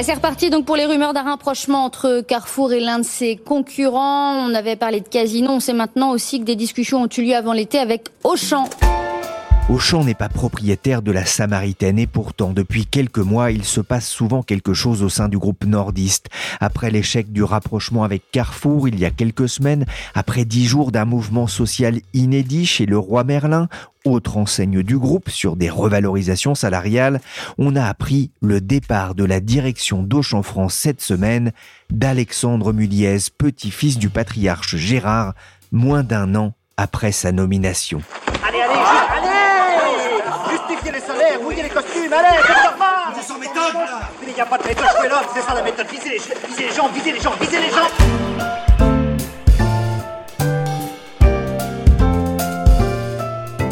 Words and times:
C'est 0.00 0.14
reparti 0.14 0.50
donc 0.50 0.64
pour 0.64 0.74
les 0.74 0.86
rumeurs 0.86 1.12
d'un 1.12 1.22
rapprochement 1.22 1.84
entre 1.84 2.22
Carrefour 2.26 2.72
et 2.72 2.80
l'un 2.80 2.98
de 2.98 3.04
ses 3.04 3.36
concurrents. 3.36 4.34
On 4.34 4.54
avait 4.54 4.74
parlé 4.74 5.00
de 5.00 5.06
Casino, 5.06 5.52
on 5.52 5.60
sait 5.60 5.74
maintenant 5.74 6.10
aussi 6.10 6.40
que 6.40 6.44
des 6.44 6.56
discussions 6.56 7.02
ont 7.02 7.08
eu 7.08 7.22
lieu 7.22 7.36
avant 7.36 7.52
l'été 7.52 7.78
avec 7.78 8.08
Auchan. 8.24 8.64
Auchan 9.72 10.04
n'est 10.04 10.12
pas 10.12 10.28
propriétaire 10.28 11.00
de 11.00 11.12
la 11.12 11.24
Samaritaine 11.24 11.98
et 11.98 12.06
pourtant, 12.06 12.52
depuis 12.52 12.84
quelques 12.84 13.16
mois, 13.16 13.52
il 13.52 13.64
se 13.64 13.80
passe 13.80 14.06
souvent 14.06 14.42
quelque 14.42 14.74
chose 14.74 15.02
au 15.02 15.08
sein 15.08 15.30
du 15.30 15.38
groupe 15.38 15.64
nordiste. 15.64 16.28
Après 16.60 16.90
l'échec 16.90 17.32
du 17.32 17.42
rapprochement 17.42 18.04
avec 18.04 18.30
Carrefour 18.32 18.86
il 18.86 19.00
y 19.00 19.06
a 19.06 19.10
quelques 19.10 19.48
semaines, 19.48 19.86
après 20.14 20.44
dix 20.44 20.66
jours 20.66 20.92
d'un 20.92 21.06
mouvement 21.06 21.46
social 21.46 22.00
inédit 22.12 22.66
chez 22.66 22.84
le 22.84 22.98
roi 22.98 23.24
Merlin, 23.24 23.68
autre 24.04 24.36
enseigne 24.36 24.82
du 24.82 24.98
groupe 24.98 25.30
sur 25.30 25.56
des 25.56 25.70
revalorisations 25.70 26.54
salariales, 26.54 27.22
on 27.56 27.74
a 27.74 27.86
appris 27.86 28.30
le 28.42 28.60
départ 28.60 29.14
de 29.14 29.24
la 29.24 29.40
direction 29.40 30.02
d'Auchan 30.02 30.42
France 30.42 30.74
cette 30.74 31.00
semaine 31.00 31.50
d'Alexandre 31.88 32.74
Muliez, 32.74 33.16
petit-fils 33.38 33.96
du 33.96 34.10
patriarche 34.10 34.76
Gérard, 34.76 35.32
moins 35.70 36.02
d'un 36.02 36.34
an 36.34 36.52
après 36.76 37.10
sa 37.10 37.32
nomination. 37.32 38.02
Allez, 38.46 38.60
allez, 38.60 38.74
allez 38.74 39.21
Les 40.84 41.00
salaires, 41.00 41.40
mouillez 41.40 41.62
les 41.62 41.68
costumes, 41.68 42.12
allez, 42.12 42.42
c'est 42.44 42.68
normal 42.68 43.14
C'est 43.14 43.32
son 43.32 43.38
méthode, 43.38 43.72
là 43.72 44.10
Il 44.26 44.34
n'y 44.34 44.40
a 44.40 44.46
pas 44.46 44.58
de 44.58 44.66
méthode, 44.66 44.84
jouez 44.98 45.08
l'homme, 45.08 45.24
c'est 45.32 45.40
ça 45.40 45.54
la 45.54 45.62
méthode, 45.62 45.86
visez 45.86 46.10
les, 46.10 46.18
visez 46.18 46.68
les 46.68 46.74
gens, 46.74 46.88
visez 46.88 47.12
les 47.12 47.20
gens, 47.20 47.32
visez 47.40 47.60
les 47.60 47.70
gens 47.70 47.88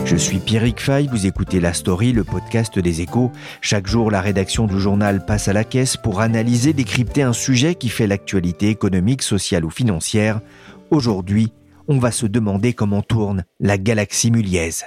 Je 0.05 0.16
suis 0.16 0.38
Pierrick 0.38 0.81
Fay, 0.81 1.08
vous 1.08 1.27
écoutez 1.27 1.61
La 1.61 1.72
Story, 1.72 2.12
le 2.12 2.25
podcast 2.25 2.78
des 2.78 3.00
échos. 3.00 3.33
Chaque 3.61 3.86
jour, 3.86 4.11
la 4.11 4.20
rédaction 4.20 4.66
du 4.66 4.81
journal 4.81 5.25
passe 5.25 5.48
à 5.48 5.53
la 5.53 5.64
caisse 5.64 5.97
pour 5.97 6.20
analyser, 6.20 6.72
décrypter 6.72 7.22
un 7.22 7.33
sujet 7.33 7.75
qui 7.75 7.88
fait 7.88 8.06
l'actualité 8.06 8.69
économique, 8.69 9.22
sociale 9.22 9.64
ou 9.64 9.70
financière. 9.70 10.41
Aujourd'hui, 10.91 11.53
on 11.88 11.98
va 11.98 12.12
se 12.12 12.27
demander 12.27 12.72
comment 12.72 13.03
tourne 13.03 13.44
la 13.58 13.78
galaxie 13.78 14.31
muliaise. 14.31 14.86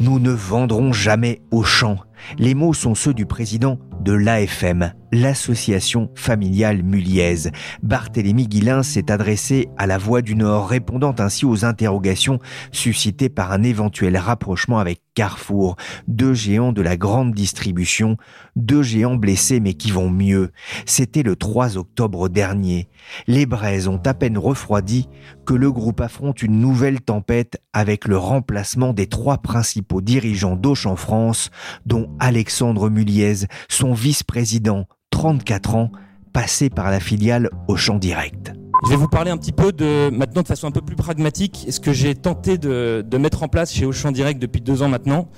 Nous 0.00 0.20
ne 0.20 0.30
vendrons 0.30 0.92
jamais 0.92 1.42
au 1.50 1.64
champ. 1.64 1.98
Les 2.38 2.54
mots 2.54 2.72
sont 2.72 2.94
ceux 2.94 3.14
du 3.14 3.26
président 3.26 3.78
de 4.00 4.12
l'AFM, 4.12 4.92
l'association 5.12 6.10
familiale 6.14 6.82
muliaise. 6.82 7.50
Barthélemy 7.82 8.46
Guilin 8.46 8.82
s'est 8.82 9.10
adressé 9.10 9.68
à 9.76 9.86
la 9.86 9.98
Voix 9.98 10.22
du 10.22 10.34
Nord, 10.34 10.68
répondant 10.68 11.14
ainsi 11.18 11.44
aux 11.44 11.64
interrogations 11.64 12.38
suscitées 12.72 13.28
par 13.28 13.52
un 13.52 13.62
éventuel 13.62 14.16
rapprochement 14.16 14.78
avec 14.78 15.02
Carrefour, 15.14 15.74
deux 16.06 16.32
géants 16.32 16.72
de 16.72 16.80
la 16.80 16.96
grande 16.96 17.34
distribution, 17.34 18.16
deux 18.54 18.82
géants 18.82 19.16
blessés 19.16 19.58
mais 19.58 19.74
qui 19.74 19.90
vont 19.90 20.10
mieux. 20.10 20.52
C'était 20.86 21.24
le 21.24 21.34
3 21.34 21.76
octobre 21.76 22.28
dernier. 22.28 22.88
Les 23.26 23.44
braises 23.44 23.88
ont 23.88 24.00
à 24.06 24.14
peine 24.14 24.38
refroidi 24.38 25.08
que 25.44 25.54
le 25.54 25.72
groupe 25.72 26.00
affronte 26.00 26.42
une 26.42 26.60
nouvelle 26.60 27.00
tempête 27.00 27.60
avec 27.72 28.06
le 28.06 28.16
remplacement 28.16 28.92
des 28.92 29.06
trois 29.06 29.38
principaux 29.38 30.00
dirigeants 30.00 30.56
d'Auchan 30.56 30.94
France, 30.94 31.50
dont 31.84 32.14
Alexandre 32.20 32.88
Muliez, 32.88 33.46
son 33.68 33.94
vice-président, 33.94 34.86
34 35.10 35.74
ans, 35.74 35.90
passé 36.32 36.70
par 36.70 36.90
la 36.90 37.00
filiale 37.00 37.50
Auchan 37.66 37.98
Direct. 37.98 38.52
Je 38.84 38.90
vais 38.90 38.96
vous 38.96 39.08
parler 39.08 39.30
un 39.30 39.36
petit 39.36 39.52
peu 39.52 39.72
de, 39.72 40.08
maintenant 40.10 40.42
de 40.42 40.46
façon 40.46 40.68
un 40.68 40.70
peu 40.70 40.80
plus 40.80 40.94
pragmatique, 40.94 41.66
ce 41.68 41.80
que 41.80 41.92
j'ai 41.92 42.14
tenté 42.14 42.58
de, 42.58 43.04
mettre 43.18 43.42
en 43.42 43.48
place 43.48 43.72
chez 43.72 43.84
Auchan 43.84 44.12
Direct 44.12 44.40
depuis 44.40 44.60
deux 44.60 44.82
ans 44.82 44.88
maintenant, 44.88 45.28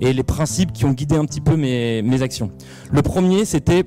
et 0.00 0.14
les 0.14 0.22
principes 0.22 0.72
qui 0.72 0.86
ont 0.86 0.92
guidé 0.92 1.16
un 1.16 1.26
petit 1.26 1.42
peu 1.42 1.56
mes, 1.56 2.00
mes 2.00 2.22
actions. 2.22 2.50
Le 2.90 3.02
premier, 3.02 3.44
c'était 3.44 3.84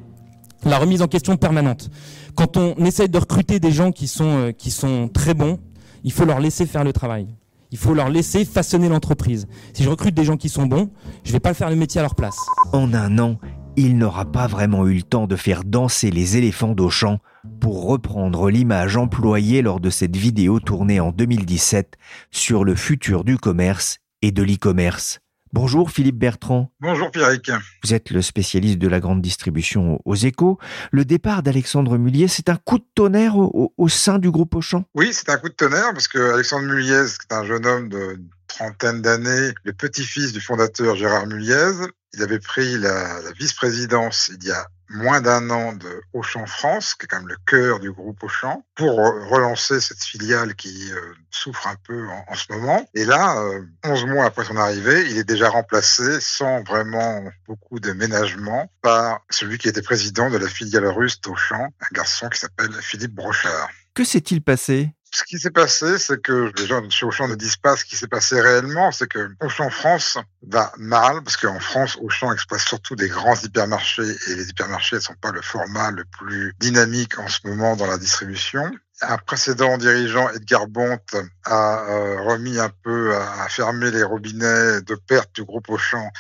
la 0.63 0.77
remise 0.77 1.01
en 1.01 1.07
question 1.07 1.37
permanente. 1.37 1.89
Quand 2.35 2.57
on 2.57 2.75
essaye 2.85 3.09
de 3.09 3.17
recruter 3.17 3.59
des 3.59 3.71
gens 3.71 3.91
qui 3.91 4.07
sont, 4.07 4.25
euh, 4.25 4.51
qui 4.51 4.71
sont 4.71 5.07
très 5.07 5.33
bons, 5.33 5.59
il 6.03 6.11
faut 6.11 6.25
leur 6.25 6.39
laisser 6.39 6.65
faire 6.65 6.83
le 6.83 6.93
travail. 6.93 7.27
Il 7.71 7.77
faut 7.77 7.93
leur 7.93 8.09
laisser 8.09 8.45
façonner 8.45 8.89
l'entreprise. 8.89 9.47
Si 9.73 9.83
je 9.83 9.89
recrute 9.89 10.15
des 10.15 10.23
gens 10.23 10.37
qui 10.37 10.49
sont 10.49 10.65
bons, 10.65 10.89
je 11.23 11.29
ne 11.29 11.33
vais 11.33 11.39
pas 11.39 11.53
faire 11.53 11.69
le 11.69 11.75
métier 11.75 11.99
à 11.99 12.01
leur 12.01 12.15
place. 12.15 12.37
En 12.73 12.93
un 12.93 13.19
an, 13.19 13.37
il 13.81 13.97
n'aura 13.97 14.25
pas 14.25 14.47
vraiment 14.47 14.85
eu 14.87 14.93
le 14.93 15.03
temps 15.03 15.25
de 15.25 15.37
faire 15.37 15.63
danser 15.63 16.11
les 16.11 16.35
éléphants 16.35 16.73
d'Auchan 16.73 17.19
pour 17.61 17.85
reprendre 17.85 18.49
l'image 18.49 18.97
employée 18.97 19.61
lors 19.61 19.79
de 19.79 19.89
cette 19.89 20.17
vidéo 20.17 20.59
tournée 20.59 20.99
en 20.99 21.11
2017 21.11 21.95
sur 22.29 22.65
le 22.65 22.75
futur 22.75 23.23
du 23.23 23.37
commerce 23.37 23.99
et 24.21 24.31
de 24.31 24.43
l'e-commerce. 24.43 25.19
Bonjour 25.53 25.91
Philippe 25.91 26.17
Bertrand. 26.17 26.73
Bonjour 26.81 27.09
Pierrick. 27.09 27.51
Vous 27.83 27.93
êtes 27.93 28.11
le 28.11 28.21
spécialiste 28.21 28.79
de 28.79 28.87
la 28.89 28.99
grande 28.99 29.21
distribution 29.21 30.01
aux 30.03 30.15
échos. 30.15 30.59
Le 30.91 31.05
départ 31.05 31.41
d'Alexandre 31.41 31.97
Mulliez, 31.97 32.27
c'est 32.27 32.49
un 32.49 32.57
coup 32.57 32.79
de 32.79 32.85
tonnerre 32.95 33.37
au, 33.37 33.87
sein 33.87 34.19
du 34.19 34.29
groupe 34.29 34.55
Auchan? 34.55 34.83
Oui, 34.93 35.11
c'est 35.13 35.29
un 35.29 35.37
coup 35.37 35.47
de 35.47 35.55
tonnerre 35.55 35.93
parce 35.93 36.09
que 36.09 36.33
Alexandre 36.33 36.65
Mulliez, 36.65 37.05
qui 37.05 37.33
est 37.33 37.33
un 37.33 37.45
jeune 37.45 37.65
homme 37.65 37.87
de 37.87 38.19
trentaine 38.47 39.01
d'années, 39.01 39.53
le 39.63 39.71
petit-fils 39.71 40.33
du 40.33 40.41
fondateur 40.41 40.97
Gérard 40.97 41.27
Mulliez, 41.27 41.87
il 42.13 42.23
avait 42.23 42.39
pris 42.39 42.77
la, 42.77 43.19
vice-présidence 43.37 44.31
il 44.41 44.47
y 44.47 44.51
a 44.51 44.67
moins 44.89 45.21
d'un 45.21 45.49
an 45.51 45.73
de 45.73 46.01
Auchan 46.13 46.47
France, 46.47 46.95
qui 46.95 47.05
est 47.05 47.07
quand 47.07 47.19
même 47.19 47.27
le 47.27 47.37
cœur 47.45 47.79
du 47.79 47.91
groupe 47.91 48.23
Auchan, 48.23 48.65
pour 48.75 48.95
relancer 48.95 49.79
cette 49.79 50.01
filiale 50.03 50.55
qui 50.55 50.91
euh, 50.91 51.13
souffre 51.29 51.67
un 51.67 51.75
peu 51.85 52.07
en, 52.27 52.35
ce 52.35 52.51
moment. 52.51 52.89
Et 52.95 53.05
là, 53.05 53.39
euh, 53.39 53.61
11 53.85 54.05
mois 54.05 54.25
après 54.25 54.45
son 54.45 54.57
arrivée, 54.57 55.07
il 55.11 55.17
est 55.17 55.23
déjà 55.23 55.49
remplacé 55.49 56.19
sans 56.19 56.63
vraiment 56.63 57.23
beaucoup 57.47 57.79
de 57.79 57.91
ménagement 57.91 58.71
par 58.81 59.21
celui 59.29 59.59
qui 59.59 59.67
était 59.67 59.83
président 59.83 60.31
de 60.31 60.37
la 60.37 60.47
filiale 60.47 60.87
russe 60.87 61.21
d'Auchan, 61.21 61.67
un 61.79 61.93
garçon 61.93 62.27
qui 62.29 62.39
s'appelle 62.39 62.73
Philippe 62.81 63.13
Brochard. 63.13 63.69
Que 63.93 64.03
s'est-il 64.03 64.41
passé? 64.41 64.95
Ce 65.11 65.23
qui 65.23 65.39
s'est 65.39 65.51
passé, 65.51 65.97
c'est 65.97 66.21
que 66.21 66.51
les 66.57 66.67
gens 66.67 66.87
chez 66.89 67.05
Auchan 67.05 67.27
ne 67.27 67.35
disent 67.35 67.57
pas 67.57 67.75
ce 67.75 67.85
qui 67.85 67.95
s'est 67.95 68.07
passé 68.07 68.39
réellement, 68.39 68.91
c'est 68.91 69.07
que 69.07 69.31
Auchan 69.41 69.69
France 69.69 70.17
va 70.47 70.71
mal, 70.77 71.23
parce 71.23 71.37
qu'en 71.37 71.59
France, 71.59 71.97
Auchan 72.01 72.31
exploite 72.31 72.61
surtout 72.61 72.95
des 72.95 73.09
grands 73.09 73.35
hypermarchés, 73.35 74.15
et 74.27 74.35
les 74.35 74.49
hypermarchés 74.49 74.97
ne 74.97 75.01
sont 75.01 75.15
pas 75.21 75.31
le 75.31 75.41
format 75.41 75.91
le 75.91 76.05
plus 76.05 76.53
dynamique 76.59 77.17
en 77.19 77.27
ce 77.27 77.39
moment 77.45 77.75
dans 77.75 77.87
la 77.87 77.97
distribution 77.97 78.71
un 79.01 79.17
précédent 79.17 79.77
dirigeant, 79.77 80.29
Edgar 80.29 80.67
Bonte, 80.67 81.15
a 81.45 81.89
euh, 81.89 82.21
remis 82.21 82.59
un 82.59 82.69
peu, 82.83 83.15
a 83.15 83.47
fermé 83.49 83.91
les 83.91 84.03
robinets 84.03 84.81
de 84.81 84.95
perte 84.95 85.33
du 85.35 85.43
groupe 85.43 85.69
Auchan, 85.69 86.11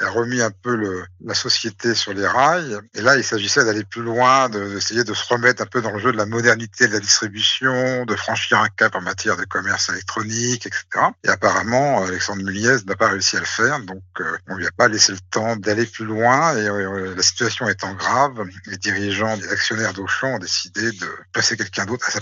a 0.00 0.08
remis 0.10 0.40
un 0.40 0.50
peu 0.50 1.04
la 1.20 1.34
société 1.34 1.94
sur 1.94 2.14
les 2.14 2.26
rails. 2.26 2.78
Et 2.94 3.02
là, 3.02 3.16
il 3.16 3.24
s'agissait 3.24 3.64
d'aller 3.64 3.84
plus 3.84 4.02
loin, 4.02 4.48
d'essayer 4.48 5.04
de, 5.04 5.14
se 5.14 5.32
remettre 5.32 5.62
un 5.62 5.66
peu 5.66 5.82
dans 5.82 5.90
le 5.90 5.98
jeu 5.98 6.12
de 6.12 6.16
la 6.16 6.26
modernité 6.26 6.86
de 6.86 6.92
la 6.92 7.00
distribution, 7.00 8.04
de 8.04 8.16
franchir 8.16 8.58
un 8.60 8.68
cap 8.68 8.94
en 8.94 9.00
matière 9.00 9.36
de 9.36 9.44
commerce 9.44 9.88
électronique, 9.88 10.66
etc. 10.66 10.84
Et 11.24 11.28
apparemment, 11.28 12.02
Alexandre 12.04 12.42
Muliez 12.42 12.76
n'a 12.86 12.96
pas 12.96 13.08
réussi 13.08 13.36
à 13.36 13.40
le 13.40 13.46
faire, 13.46 13.80
donc 13.80 14.02
euh, 14.20 14.38
on 14.48 14.56
lui 14.56 14.66
a 14.66 14.70
pas 14.70 14.88
laissé 14.88 15.12
le 15.12 15.18
temps 15.30 15.56
d'aller 15.56 15.86
plus 15.86 16.04
loin. 16.04 16.56
Et 16.56 16.68
euh, 16.68 17.14
la 17.14 17.22
situation 17.22 17.68
étant 17.68 17.92
grave, 17.94 18.44
les 18.66 18.76
dirigeants, 18.78 19.34
les 19.36 19.48
actionnaires 19.48 19.92
d'Auchan 19.92 20.34
ont 20.34 20.38
décidé 20.38 20.92
de 20.92 21.08
passer 21.32 21.56
quelqu'un 21.56 21.84
d'autre 21.84 22.08
à 22.08 22.12
sa 22.12 22.20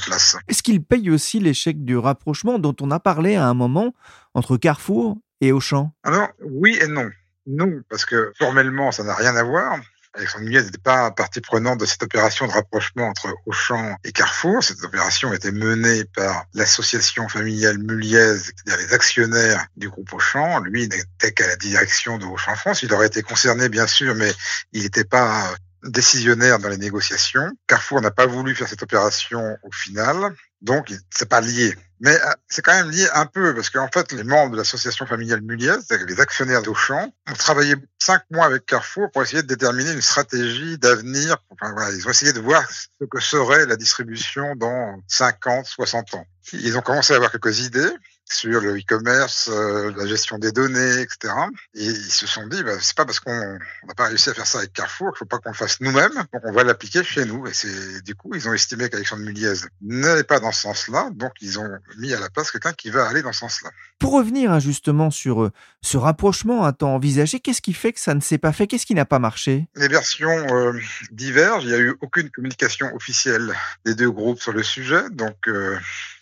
est-ce 0.49 0.63
qu'il 0.63 0.83
paye 0.83 1.11
aussi 1.11 1.41
l'échec 1.41 1.85
du 1.85 1.97
rapprochement 1.97 2.59
dont 2.59 2.77
on 2.81 2.91
a 2.91 3.01
parlé 3.01 3.37
à 3.37 3.47
un 3.47 3.55
moment 3.55 3.95
entre 4.35 4.57
Carrefour 4.57 5.17
et 5.41 5.53
Auchan? 5.53 5.93
Alors, 6.03 6.29
oui 6.43 6.79
et 6.81 6.87
non. 6.87 7.11
Non, 7.47 7.81
parce 7.89 8.05
que 8.05 8.33
formellement, 8.39 8.91
ça 8.93 9.05
n'a 9.05 9.15
rien 9.15 9.37
à 9.37 9.43
voir. 9.43 9.79
Alexandre 10.17 10.45
Muliez 10.45 10.63
n'était 10.63 10.79
pas 10.79 11.11
partie 11.11 11.41
prenante 11.41 11.79
de 11.79 11.85
cette 11.85 12.03
opération 12.03 12.47
de 12.47 12.53
rapprochement 12.53 13.09
entre 13.09 13.35
Auchan 13.45 13.97
et 14.03 14.13
Carrefour. 14.13 14.65
Cette 14.65 14.83
opération 14.83 15.33
était 15.35 15.53
menée 15.53 16.05
par 16.05 16.47
l'association 16.55 17.29
familiale 17.29 17.79
Muliez, 17.79 18.39
c'est-à-dire 18.39 18.79
les 18.79 18.95
actionnaires 18.95 19.67
du 19.77 19.91
groupe 19.91 20.13
Auchan. 20.15 20.61
Lui 20.61 20.89
n'était 20.89 21.33
qu'à 21.33 21.47
la 21.47 21.57
direction 21.57 22.17
de 22.19 22.25
Auchan 22.25 22.57
France. 22.57 22.83
Il 22.83 22.93
aurait 22.95 23.09
été 23.09 23.23
concerné, 23.23 23.69
bien 23.69 23.87
sûr, 23.87 24.15
mais 24.15 24.33
il 24.73 24.83
n'était 24.83 25.05
pas 25.05 25.55
décisionnaire 25.85 26.59
dans 26.59 26.69
les 26.69 26.79
négociations. 26.79 27.51
Carrefour 27.67 28.01
n'a 28.01 28.11
pas 28.11 28.27
voulu 28.27 28.55
faire 28.55 28.69
cette 28.69 28.83
opération 28.83 29.57
au 29.63 29.71
final. 29.73 30.35
Donc, 30.63 30.93
c'est 31.11 31.29
pas 31.29 31.41
lié. 31.41 31.75
Mais 32.01 32.15
euh, 32.15 32.33
c'est 32.49 32.63
quand 32.63 32.75
même 32.75 32.91
lié 32.91 33.07
un 33.15 33.27
peu, 33.27 33.55
parce 33.55 33.71
qu'en 33.71 33.89
fait, 33.89 34.13
les 34.13 34.25
membres 34.25 34.53
de 34.53 34.57
l'association 34.57 35.07
familiale 35.07 35.41
Muliez, 35.41 35.77
les 36.07 36.21
actionnaires 36.21 36.63
d'Auchan, 36.63 37.13
ont 37.29 37.35
travaillé 37.35 37.75
cinq 37.99 38.23
mois 38.31 38.47
avec 38.47 38.67
Carrefour 38.67 39.11
pour 39.13 39.23
essayer 39.23 39.43
de 39.43 39.47
déterminer 39.47 39.93
une 39.93 40.03
stratégie 40.03 40.79
d'avenir. 40.79 41.39
Enfin, 41.51 41.73
voilà, 41.73 41.95
ils 41.95 42.07
ont 42.07 42.11
essayé 42.11 42.33
de 42.33 42.41
voir 42.41 42.69
ce 42.71 43.05
que 43.05 43.21
serait 43.21 43.67
la 43.67 43.77
distribution 43.77 44.57
dans 44.57 45.01
50, 45.09 45.67
60 45.67 46.15
ans. 46.15 46.27
Ils 46.53 46.77
ont 46.77 46.83
commencé 46.83 47.13
à 47.13 47.17
avoir 47.17 47.31
quelques 47.31 47.61
idées 47.61 47.91
sur 48.29 48.61
le 48.61 48.77
e-commerce, 48.77 49.49
euh, 49.53 49.93
la 49.97 50.07
gestion 50.07 50.39
des 50.39 50.51
données, 50.51 51.01
etc. 51.01 51.33
Et 51.75 51.85
ils 51.85 51.95
se 51.95 52.27
sont 52.27 52.47
dit, 52.49 52.63
bah, 52.63 52.73
c'est 52.81 52.97
pas 52.97 53.05
parce 53.05 53.21
qu'on 53.21 53.33
n'a 53.33 53.95
pas 53.97 54.09
réussi 54.09 54.31
à 54.31 54.35
faire 54.35 54.47
ça 54.47 54.59
avec 54.59 54.73
Carrefour 54.73 55.13
qu'il 55.13 55.19
faut 55.19 55.25
pas 55.27 55.39
qu'on 55.39 55.51
le 55.51 55.55
fasse 55.55 55.81
nous-mêmes, 55.81 56.15
donc 56.33 56.43
on 56.43 56.53
va 56.53 56.65
l'appliquer 56.65 57.05
chez 57.05 57.25
nous. 57.25 57.47
Et 57.47 57.53
c'est 57.53 58.03
du 58.03 58.15
coup, 58.15 58.35
ils 58.35 58.49
ont 58.49 58.53
estimé 58.53 58.89
qu'Alexandre 58.91 59.23
Muliez 59.23 59.55
n'allait 59.81 60.25
pas 60.25 60.41
dans 60.41 60.51
ce 60.51 60.63
sens-là, 60.63 61.11
donc 61.13 61.33
ils 61.41 61.59
ont 61.61 61.71
mis 61.99 62.13
à 62.15 62.21
la 62.21 62.29
place 62.29 62.51
quelqu'un 62.51 62.73
qui 62.73 62.91
va 62.91 63.07
aller 63.07 63.23
dans 63.23 63.33
ce 63.33 63.41
sens-là. 63.41 63.71
Pour 63.99 64.13
revenir 64.13 64.51
hein, 64.51 64.59
justement 64.59 65.11
sur 65.11 65.45
euh, 65.45 65.53
ce 65.81 65.97
rapprochement 65.97 66.65
à 66.65 66.73
temps 66.73 66.95
envisagé, 66.95 67.39
qu'est-ce 67.39 67.63
qui 67.63 67.73
fait 67.73 67.93
que 67.93 68.01
ça 68.01 68.15
ne 68.15 68.21
s'est 68.21 68.39
pas 68.39 68.53
fait? 68.53 68.67
Qu'est-ce 68.67 68.87
qui 68.87 68.95
n'a 68.95 69.05
pas 69.05 69.21
marché? 69.21 69.69
Les 69.77 69.89
versions 69.89 70.29
euh, 70.29 70.73
divergent. 71.13 71.65
Il 71.65 71.69
n'y 71.69 71.75
a 71.75 71.79
eu 71.79 71.95
aucune 72.01 72.29
communication 72.31 72.93
officielle 72.95 73.55
des 73.85 73.95
deux 73.95 74.11
groupes 74.11 74.41
sur 74.41 74.53
le 74.53 74.65
sujet, 74.65 75.09
donc 75.11 75.49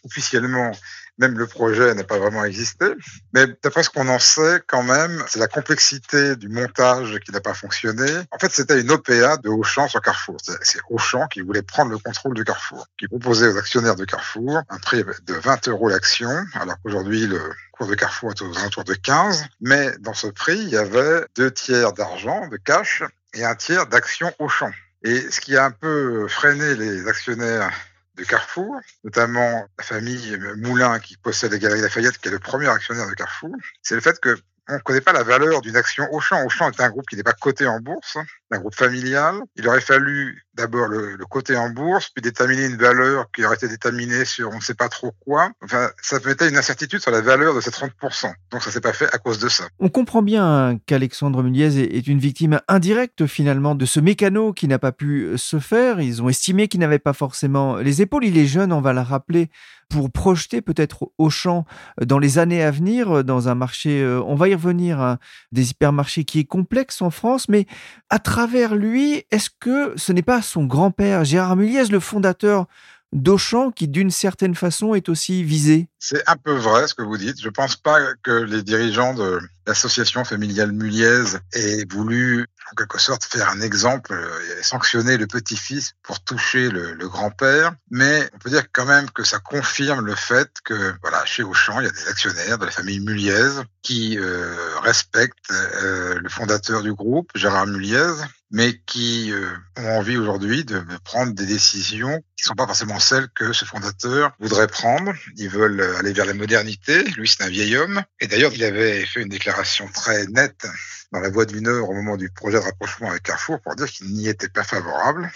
officiellement 0.04 0.72
même 1.18 1.38
le 1.38 1.46
projet 1.46 1.94
n'a 1.94 2.04
pas 2.04 2.18
vraiment 2.18 2.44
existé. 2.44 2.86
Mais 3.32 3.46
d'après 3.62 3.82
ce 3.82 3.90
qu'on 3.90 4.08
en 4.08 4.18
sait, 4.18 4.60
quand 4.66 4.82
même, 4.82 5.22
c'est 5.28 5.38
la 5.38 5.46
complexité 5.46 6.36
du 6.36 6.48
montage 6.48 7.18
qui 7.20 7.32
n'a 7.32 7.40
pas 7.40 7.54
fonctionné. 7.54 8.10
En 8.30 8.38
fait, 8.38 8.50
c'était 8.52 8.80
une 8.80 8.90
OPA 8.90 9.36
de 9.38 9.48
Auchan 9.48 9.88
sur 9.88 10.00
Carrefour. 10.00 10.36
C'est 10.62 10.80
Auchan 10.90 11.26
qui 11.28 11.40
voulait 11.40 11.62
prendre 11.62 11.90
le 11.90 11.98
contrôle 11.98 12.34
de 12.34 12.42
Carrefour, 12.42 12.86
qui 12.98 13.06
proposait 13.06 13.48
aux 13.48 13.56
actionnaires 13.56 13.96
de 13.96 14.04
Carrefour 14.04 14.62
un 14.68 14.78
prix 14.78 15.04
de 15.04 15.34
20 15.34 15.68
euros 15.68 15.88
l'action, 15.88 16.44
alors 16.54 16.76
qu'aujourd'hui, 16.82 17.26
le 17.26 17.40
cours 17.72 17.86
de 17.86 17.94
Carrefour 17.94 18.32
est 18.32 18.42
aux 18.42 18.58
alentours 18.58 18.84
de 18.84 18.94
15. 18.94 19.44
Mais 19.60 19.92
dans 20.00 20.14
ce 20.14 20.26
prix, 20.26 20.58
il 20.58 20.70
y 20.70 20.76
avait 20.76 21.26
deux 21.36 21.50
tiers 21.50 21.92
d'argent, 21.92 22.48
de 22.48 22.56
cash, 22.56 23.02
et 23.34 23.44
un 23.44 23.54
tiers 23.54 23.86
d'actions 23.86 24.32
Auchan. 24.38 24.70
Et 25.02 25.30
ce 25.30 25.40
qui 25.40 25.56
a 25.56 25.66
un 25.66 25.70
peu 25.70 26.26
freiné 26.28 26.74
les 26.76 27.06
actionnaires 27.06 27.70
de 28.16 28.24
Carrefour, 28.24 28.80
notamment 29.02 29.66
la 29.78 29.84
famille 29.84 30.38
Moulin 30.56 30.98
qui 31.00 31.16
possède 31.16 31.52
les 31.52 31.58
Galeries 31.58 31.82
Lafayette, 31.82 32.18
qui 32.18 32.28
est 32.28 32.32
le 32.32 32.38
premier 32.38 32.68
actionnaire 32.68 33.08
de 33.08 33.14
Carrefour, 33.14 33.54
c'est 33.82 33.94
le 33.94 34.00
fait 34.00 34.18
que 34.20 34.38
on 34.68 34.74
ne 34.74 34.78
connaît 34.78 35.00
pas 35.00 35.12
la 35.12 35.22
valeur 35.22 35.60
d'une 35.60 35.76
action 35.76 36.06
Auchan. 36.12 36.44
Auchan 36.44 36.70
est 36.70 36.80
un 36.80 36.90
groupe 36.90 37.06
qui 37.08 37.16
n'est 37.16 37.22
pas 37.22 37.32
coté 37.32 37.66
en 37.66 37.80
bourse, 37.80 38.16
un 38.50 38.58
groupe 38.58 38.74
familial. 38.74 39.36
Il 39.56 39.68
aurait 39.68 39.80
fallu 39.80 40.44
d'abord 40.54 40.86
le, 40.86 41.16
côté 41.28 41.56
en 41.56 41.68
bourse, 41.70 42.10
puis 42.10 42.22
déterminer 42.22 42.66
une 42.66 42.76
valeur 42.76 43.26
qui 43.34 43.44
aurait 43.44 43.56
été 43.56 43.68
déterminée 43.68 44.24
sur 44.24 44.50
on 44.50 44.56
ne 44.56 44.60
sait 44.60 44.74
pas 44.74 44.88
trop 44.88 45.12
quoi. 45.24 45.50
Enfin, 45.62 45.90
ça 46.00 46.18
mettait 46.24 46.48
une 46.48 46.56
incertitude 46.56 47.00
sur 47.00 47.10
la 47.10 47.20
valeur 47.20 47.54
de 47.54 47.60
ces 47.60 47.70
30%. 47.70 48.32
Donc 48.52 48.62
ça 48.62 48.70
s'est 48.70 48.80
pas 48.80 48.92
fait 48.92 49.12
à 49.12 49.18
cause 49.18 49.38
de 49.38 49.48
ça. 49.48 49.64
On 49.80 49.88
comprend 49.88 50.22
bien 50.22 50.78
qu'Alexandre 50.86 51.42
Muliez 51.42 51.78
est 51.78 52.06
une 52.06 52.18
victime 52.18 52.60
indirecte 52.68 53.26
finalement 53.26 53.74
de 53.74 53.84
ce 53.84 54.00
mécano 54.00 54.52
qui 54.52 54.68
n'a 54.68 54.78
pas 54.78 54.92
pu 54.92 55.32
se 55.36 55.58
faire. 55.58 56.00
Ils 56.00 56.22
ont 56.22 56.28
estimé 56.28 56.68
qu'il 56.68 56.80
n'avait 56.80 56.98
pas 56.98 57.12
forcément 57.12 57.76
les 57.76 58.02
épaules. 58.02 58.24
Il 58.24 58.38
est 58.38 58.46
jeune, 58.46 58.72
on 58.72 58.80
va 58.80 58.92
le 58.92 59.00
rappeler, 59.00 59.50
pour 59.94 60.10
projeter 60.10 60.60
peut-être 60.60 61.12
Auchan 61.18 61.64
dans 62.04 62.18
les 62.18 62.38
années 62.38 62.64
à 62.64 62.72
venir 62.72 63.22
dans 63.22 63.48
un 63.48 63.54
marché, 63.54 64.02
euh, 64.02 64.20
on 64.26 64.34
va 64.34 64.48
y 64.48 64.54
revenir, 64.54 65.00
hein, 65.00 65.18
des 65.52 65.70
hypermarchés 65.70 66.24
qui 66.24 66.40
est 66.40 66.44
complexe 66.44 67.00
en 67.00 67.10
France, 67.10 67.48
mais 67.48 67.66
à 68.10 68.18
travers 68.18 68.74
lui, 68.74 69.22
est-ce 69.30 69.50
que 69.60 69.92
ce 69.94 70.10
n'est 70.12 70.22
pas 70.22 70.42
son 70.42 70.64
grand-père, 70.64 71.24
Gérard 71.24 71.54
Muliez, 71.54 71.84
le 71.84 72.00
fondateur 72.00 72.66
d'Auchan, 73.14 73.70
qui 73.70 73.88
d'une 73.88 74.10
certaine 74.10 74.54
façon 74.54 74.94
est 74.94 75.08
aussi 75.08 75.44
visé 75.44 75.88
C'est 76.00 76.28
un 76.28 76.36
peu 76.36 76.52
vrai 76.52 76.88
ce 76.88 76.94
que 76.94 77.02
vous 77.02 77.16
dites. 77.16 77.40
Je 77.40 77.46
ne 77.46 77.52
pense 77.52 77.76
pas 77.76 78.00
que 78.22 78.32
les 78.32 78.62
dirigeants 78.62 79.14
de 79.14 79.38
l'association 79.66 80.24
familiale 80.24 80.72
Muliez 80.72 81.38
aient 81.52 81.86
voulu 81.90 82.46
en 82.70 82.74
quelque 82.74 82.98
sorte 82.98 83.24
faire 83.24 83.50
un 83.50 83.60
exemple 83.60 84.14
et 84.58 84.62
sanctionner 84.62 85.16
le 85.16 85.26
petit-fils 85.26 85.94
pour 86.02 86.20
toucher 86.20 86.70
le, 86.70 87.08
grand-père. 87.08 87.74
Mais 87.90 88.28
on 88.34 88.38
peut 88.38 88.50
dire 88.50 88.64
quand 88.72 88.86
même 88.86 89.08
que 89.10 89.22
ça 89.22 89.38
confirme 89.38 90.04
le 90.04 90.14
fait 90.14 90.50
que 90.64 90.94
voilà, 91.00 91.24
chez 91.24 91.42
Auchan, 91.44 91.80
il 91.80 91.84
y 91.84 91.88
a 91.88 91.92
des 91.92 92.08
actionnaires 92.08 92.58
de 92.58 92.64
la 92.64 92.72
famille 92.72 93.00
Muliez 93.00 93.62
qui 93.82 94.18
euh, 94.18 94.54
respectent 94.82 95.50
euh, 95.50 96.18
le 96.18 96.28
fondateur 96.28 96.82
du 96.82 96.92
groupe, 96.92 97.30
Gérard 97.34 97.66
Muliez, 97.66 98.12
mais 98.50 98.78
qui 98.86 99.32
euh, 99.32 99.46
ont 99.76 99.98
envie 99.98 100.16
aujourd'hui 100.16 100.64
de 100.64 100.82
prendre 101.04 101.32
des 101.32 101.46
décisions 101.46 102.22
qui 102.36 102.44
sont 102.44 102.54
pas 102.54 102.66
forcément 102.66 103.00
celles 103.00 103.28
que 103.34 103.52
ce 103.52 103.64
fondateur 103.64 104.32
voudrait 104.38 104.66
prendre. 104.66 105.12
Ils 105.36 105.48
veulent 105.48 105.80
aller 105.98 106.12
vers 106.12 106.26
la 106.26 106.34
modernité. 106.34 107.02
Lui, 107.16 107.28
c'est 107.28 107.42
un 107.42 107.48
vieil 107.48 107.76
homme. 107.76 108.02
Et 108.20 108.26
d'ailleurs, 108.26 108.52
il 108.54 108.64
avait 108.64 109.04
fait 109.06 109.22
une 109.22 109.28
déclaration 109.28 109.88
très 109.88 110.26
nette 110.26 110.66
dans 111.12 111.20
la 111.20 111.30
voie 111.30 111.46
du 111.46 111.60
Nord 111.60 111.90
au 111.90 111.94
moment 111.94 112.16
du 112.16 112.30
projet 112.30 112.58
de 112.58 112.64
rapprochement 112.64 113.10
avec 113.10 113.22
Carrefour 113.22 113.60
pour 113.60 113.74
dire 113.76 113.86
qu'il 113.86 114.08
n'y 114.12 114.28
était 114.28 114.48
pas 114.48 114.64
favorable. 114.64 115.30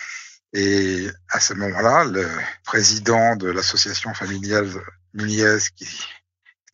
Et 0.52 1.06
à 1.30 1.40
ce 1.40 1.54
moment-là, 1.54 2.04
le 2.04 2.26
président 2.64 3.36
de 3.36 3.50
l'association 3.50 4.14
familiale 4.14 4.68
Muniez, 5.14 5.58
qui 5.74 5.86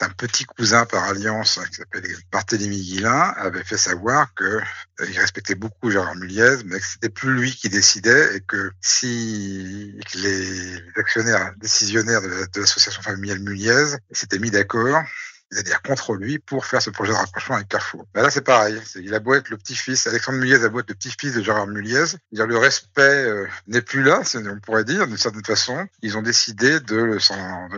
un 0.00 0.10
petit 0.10 0.44
cousin 0.44 0.84
par 0.86 1.04
alliance 1.04 1.60
qui 1.70 1.76
s'appelle 1.76 2.04
Barthélemy 2.32 2.80
Guillain 2.80 3.34
avait 3.36 3.64
fait 3.64 3.76
savoir 3.76 4.32
que 4.34 4.44
euh, 4.44 4.60
il 5.08 5.18
respectait 5.18 5.54
beaucoup 5.54 5.90
Gérard 5.90 6.16
Muliez, 6.16 6.56
mais 6.66 6.78
que 6.78 6.86
c'était 6.86 7.08
plus 7.08 7.32
lui 7.32 7.52
qui 7.52 7.68
décidait 7.68 8.36
et 8.36 8.40
que 8.40 8.72
si 8.80 9.98
les 10.14 10.76
actionnaires 10.96 11.52
décisionnaires 11.58 12.22
de 12.22 12.60
l'association 12.60 13.02
familiale 13.02 13.40
Muliez 13.40 13.96
s'étaient 14.10 14.38
mis 14.38 14.50
d'accord, 14.50 15.02
c'est-à-dire 15.50 15.82
contre 15.82 16.14
lui, 16.14 16.38
pour 16.38 16.66
faire 16.66 16.82
ce 16.82 16.90
projet 16.90 17.12
de 17.12 17.16
rapprochement 17.16 17.56
avec 17.56 17.68
Carrefour. 17.68 18.06
Ben 18.14 18.22
là, 18.22 18.30
c'est 18.30 18.42
pareil. 18.42 18.80
Il 18.96 19.14
a 19.14 19.20
beau 19.20 19.34
être 19.34 19.50
le 19.50 19.56
petit-fils, 19.56 20.06
Alexandre 20.06 20.38
Muliez 20.38 20.64
a 20.64 20.68
beau 20.68 20.80
être 20.80 20.88
le 20.88 20.94
petit-fils 20.94 21.34
de 21.34 21.42
Gérard 21.42 21.66
Muliez. 21.66 22.04
Le 22.32 22.58
respect 22.58 23.02
euh, 23.02 23.46
n'est 23.66 23.82
plus 23.82 24.02
là, 24.02 24.22
on 24.34 24.60
pourrait 24.60 24.84
dire, 24.84 25.06
d'une 25.06 25.16
certaine 25.16 25.44
façon. 25.44 25.86
Ils 26.02 26.16
ont 26.16 26.22
décidé 26.22 26.80
de 26.80 26.96
le, 26.96 27.18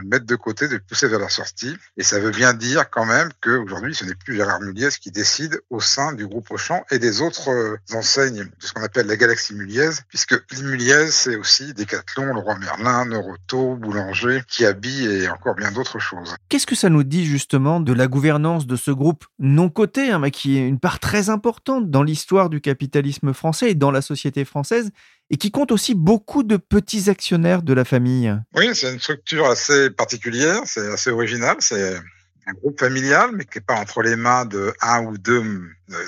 mettre 0.05 0.27
de 0.27 0.37
côté, 0.37 0.69
de 0.69 0.75
le 0.75 0.81
pousser 0.81 1.09
vers 1.09 1.19
la 1.19 1.29
sortie. 1.29 1.77
Et 1.97 2.03
ça 2.03 2.19
veut 2.19 2.31
bien 2.31 2.55
dire 2.55 2.91
quand 2.91 3.05
même 3.05 3.31
qu'aujourd'hui, 3.41 3.95
ce 3.95 4.05
n'est 4.05 4.15
plus 4.15 4.37
Gérard 4.37 4.61
Muliez 4.61 4.89
qui 5.01 5.11
décide 5.11 5.61
au 5.71 5.81
sein 5.81 6.13
du 6.13 6.27
groupe 6.27 6.51
Auchan 6.51 6.85
et 6.91 6.99
des 6.99 7.21
autres 7.21 7.51
euh, 7.51 7.77
enseignes 7.93 8.45
de 8.45 8.51
ce 8.59 8.73
qu'on 8.73 8.83
appelle 8.83 9.07
la 9.07 9.17
galaxie 9.17 9.55
Muliez, 9.55 9.91
puisque 10.09 10.35
les 10.53 10.63
Muliez, 10.63 11.11
c'est 11.11 11.37
aussi 11.37 11.75
Decathlon, 11.75 12.35
le 12.35 12.41
Roi 12.41 12.59
Merlin, 12.59 13.07
Neuroto, 13.07 13.77
Boulanger, 13.77 14.43
habille 14.65 15.07
et 15.07 15.29
encore 15.29 15.55
bien 15.55 15.71
d'autres 15.71 15.99
choses. 15.99 16.35
Qu'est-ce 16.49 16.67
que 16.67 16.75
ça 16.75 16.89
nous 16.89 17.05
dit 17.05 17.27
justement 17.27 17.66
de 17.67 17.93
la 17.93 18.07
gouvernance 18.07 18.67
de 18.67 18.77
ce 18.77 18.91
groupe 18.91 19.25
non 19.39 19.69
coté, 19.69 20.11
hein, 20.11 20.19
mais 20.21 20.31
qui 20.31 20.57
est 20.57 20.67
une 20.67 20.79
part 20.79 21.01
très 21.01 21.31
importante 21.31 21.91
dans 21.91 22.03
l'histoire 22.03 22.49
du 22.49 22.61
capitalisme 22.61 23.33
français 23.33 23.73
et 23.73 23.75
dans 23.75 23.91
la 23.91 24.03
société 24.03 24.45
française, 24.45 24.91
et 25.31 25.37
qui 25.37 25.51
compte 25.51 25.73
aussi 25.73 25.95
beaucoup 25.95 26.45
de 26.45 26.57
petits 26.57 27.11
actionnaires 27.11 27.63
de 27.63 27.73
la 27.73 27.85
famille. 27.85 28.35
Oui, 28.55 28.69
c'est 28.75 28.93
une 28.93 29.01
structure 29.01 29.47
assez 29.47 29.91
particulière, 29.91 30.61
c'est 30.65 30.93
assez 30.93 31.11
original, 31.11 31.57
c'est 31.59 31.97
un 32.47 32.53
groupe 32.53 32.79
familial, 32.79 33.31
mais 33.33 33.45
qui 33.45 33.59
n'est 33.59 33.65
pas 33.65 33.75
entre 33.75 34.03
les 34.03 34.17
mains 34.17 34.45
de 34.45 34.73
un 34.81 35.05
ou 35.05 35.19
deux 35.19 35.43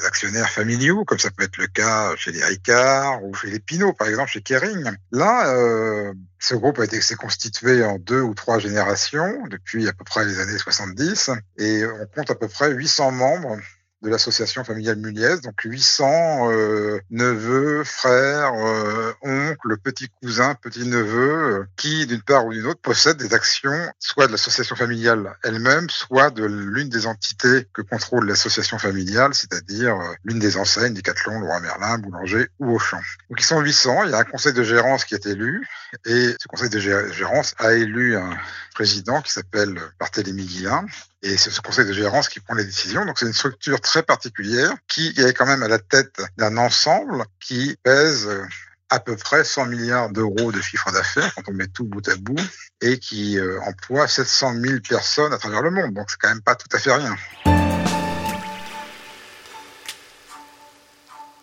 actionnaires 0.07 0.51
familiaux, 0.51 1.05
comme 1.05 1.19
ça 1.19 1.31
peut 1.31 1.45
être 1.45 1.57
le 1.57 1.67
cas 1.67 2.15
chez 2.17 2.33
les 2.33 2.45
Ricard 2.45 3.25
ou 3.25 3.35
chez 3.35 3.51
les 3.51 3.59
Pinot, 3.59 3.93
par 3.93 4.09
exemple, 4.09 4.31
chez 4.31 4.41
Kering. 4.41 4.91
Là, 5.13 5.53
euh, 5.55 6.13
ce 6.39 6.55
groupe 6.55 6.79
a 6.79 6.85
été 6.85 7.01
s'est 7.01 7.17
constitué 7.17 7.85
en 7.85 7.99
deux 7.99 8.21
ou 8.21 8.35
trois 8.35 8.59
générations 8.59 9.47
depuis 9.49 9.89
à 9.89 9.93
peu 9.93 10.05
près 10.05 10.25
les 10.25 10.39
années 10.39 10.59
70 10.59 11.31
et 11.59 11.85
on 11.85 12.07
compte 12.07 12.31
à 12.31 12.35
peu 12.35 12.49
près 12.49 12.73
800 12.73 13.11
membres 13.11 13.59
de 14.03 14.11
l'association 14.11 14.63
familiale 14.63 14.97
Muliez, 14.97 15.37
donc 15.43 15.61
800 15.63 16.51
euh, 16.53 17.01
neveux, 17.11 17.83
frères, 17.85 18.53
euh, 18.55 19.13
oncles, 19.23 19.77
petits 19.79 20.09
cousins, 20.23 20.55
petits 20.55 20.87
neveux, 20.87 21.61
euh, 21.61 21.65
qui 21.77 22.07
d'une 22.07 22.23
part 22.23 22.47
ou 22.47 22.53
d'une 22.53 22.67
autre 22.67 22.81
possèdent 22.81 23.17
des 23.17 23.35
actions, 23.35 23.93
soit 23.99 24.29
de 24.29 24.33
l'association 24.33 24.77
familiale 24.77 25.35
elle-même, 25.43 25.91
soit 25.91 26.31
de 26.31 26.45
l'une 26.45 26.89
des 26.89 27.07
entités 27.07 27.67
que 27.73 27.83
contrôle 27.83 28.29
l'association 28.29 28.79
familiale, 28.79 29.35
c'est-à-dire 29.35 29.97
l'une 30.25 30.39
des 30.39 30.57
enseignes, 30.57 30.95
Decathlon, 30.95 31.41
Leroy 31.41 31.61
Merlin, 31.61 31.99
Boulanger 31.99 32.49
ou 32.61 32.77
Auchan. 32.77 33.01
Donc 33.31 33.41
ils 33.41 33.45
sont 33.45 33.61
800, 33.61 34.05
il 34.05 34.11
y 34.11 34.15
a 34.15 34.19
un 34.19 34.25
conseil 34.25 34.53
de 34.53 34.63
gérance 34.63 35.05
qui 35.05 35.15
est 35.15 35.27
élu, 35.27 35.67
et 36.07 36.35
ce 36.39 36.49
conseil 36.49 36.71
de 36.71 36.79
gérance 36.79 37.55
a 37.59 37.73
élu 37.73 38.17
un 38.17 38.37
président 38.75 39.21
qui 39.23 39.33
s'appelle 39.33 39.81
Barthélémy 39.99 40.45
Guillain, 40.45 40.87
et 41.23 41.37
c'est 41.37 41.51
ce 41.51 41.61
conseil 41.61 41.87
de 41.87 41.93
gérance 41.93 42.29
qui 42.29 42.41
prend 42.41 42.55
les 42.55 42.65
décisions. 42.65 43.05
Donc 43.05 43.19
c'est 43.19 43.27
une 43.27 43.33
structure 43.33 43.81
très 43.81 44.03
particulière 44.03 44.75
qui 44.87 45.09
est 45.17 45.33
quand 45.37 45.47
même 45.47 45.63
à 45.63 45.69
la 45.69 45.79
tête 45.79 46.21
d'un 46.37 46.57
ensemble 46.57 47.25
qui 47.41 47.77
pèse 47.83 48.27
euh, 48.29 48.45
à 48.91 49.01
peu 49.01 49.17
près 49.17 49.45
100 49.45 49.67
milliards 49.67 50.11
d'euros 50.11 50.53
de 50.53 50.61
chiffre 50.61 50.91
d'affaires 50.93 51.35
quand 51.35 51.43
on 51.49 51.53
met 51.53 51.67
tout 51.67 51.85
bout 51.85 52.07
à 52.09 52.17
bout 52.17 52.41
et 52.81 52.99
qui 52.99 53.39
euh, 53.39 53.61
emploie 53.63 54.07
700 54.07 54.55
000 54.61 54.75
personnes 54.89 55.33
à 55.33 55.39
travers 55.39 55.63
le 55.63 55.71
monde. 55.71 55.93
Donc 55.93 56.07
c'est 56.09 56.19
quand 56.19 56.29
même 56.29 56.43
pas 56.43 56.55
tout 56.55 56.69
à 56.73 56.79
fait 56.79 56.93
rien. 56.93 57.17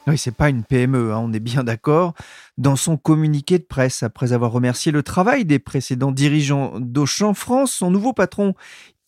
Oui, 0.08 0.20
c'est 0.20 0.36
pas 0.36 0.50
une 0.50 0.64
PME, 0.64 1.14
hein, 1.14 1.18
on 1.18 1.34
est 1.34 1.40
bien 1.40 1.64
d'accord. 1.64 2.14
Dans 2.60 2.76
son 2.76 2.96
communiqué 2.96 3.58
de 3.58 3.64
presse, 3.64 4.04
après 4.04 4.34
avoir 4.34 4.52
remercié 4.52 4.92
le 4.92 5.02
travail 5.02 5.46
des 5.46 5.58
précédents 5.58 6.12
dirigeants 6.12 6.80
d'Auchan 6.80 7.34
France, 7.34 7.74
son 7.74 7.90
nouveau 7.90 8.14
patron 8.14 8.54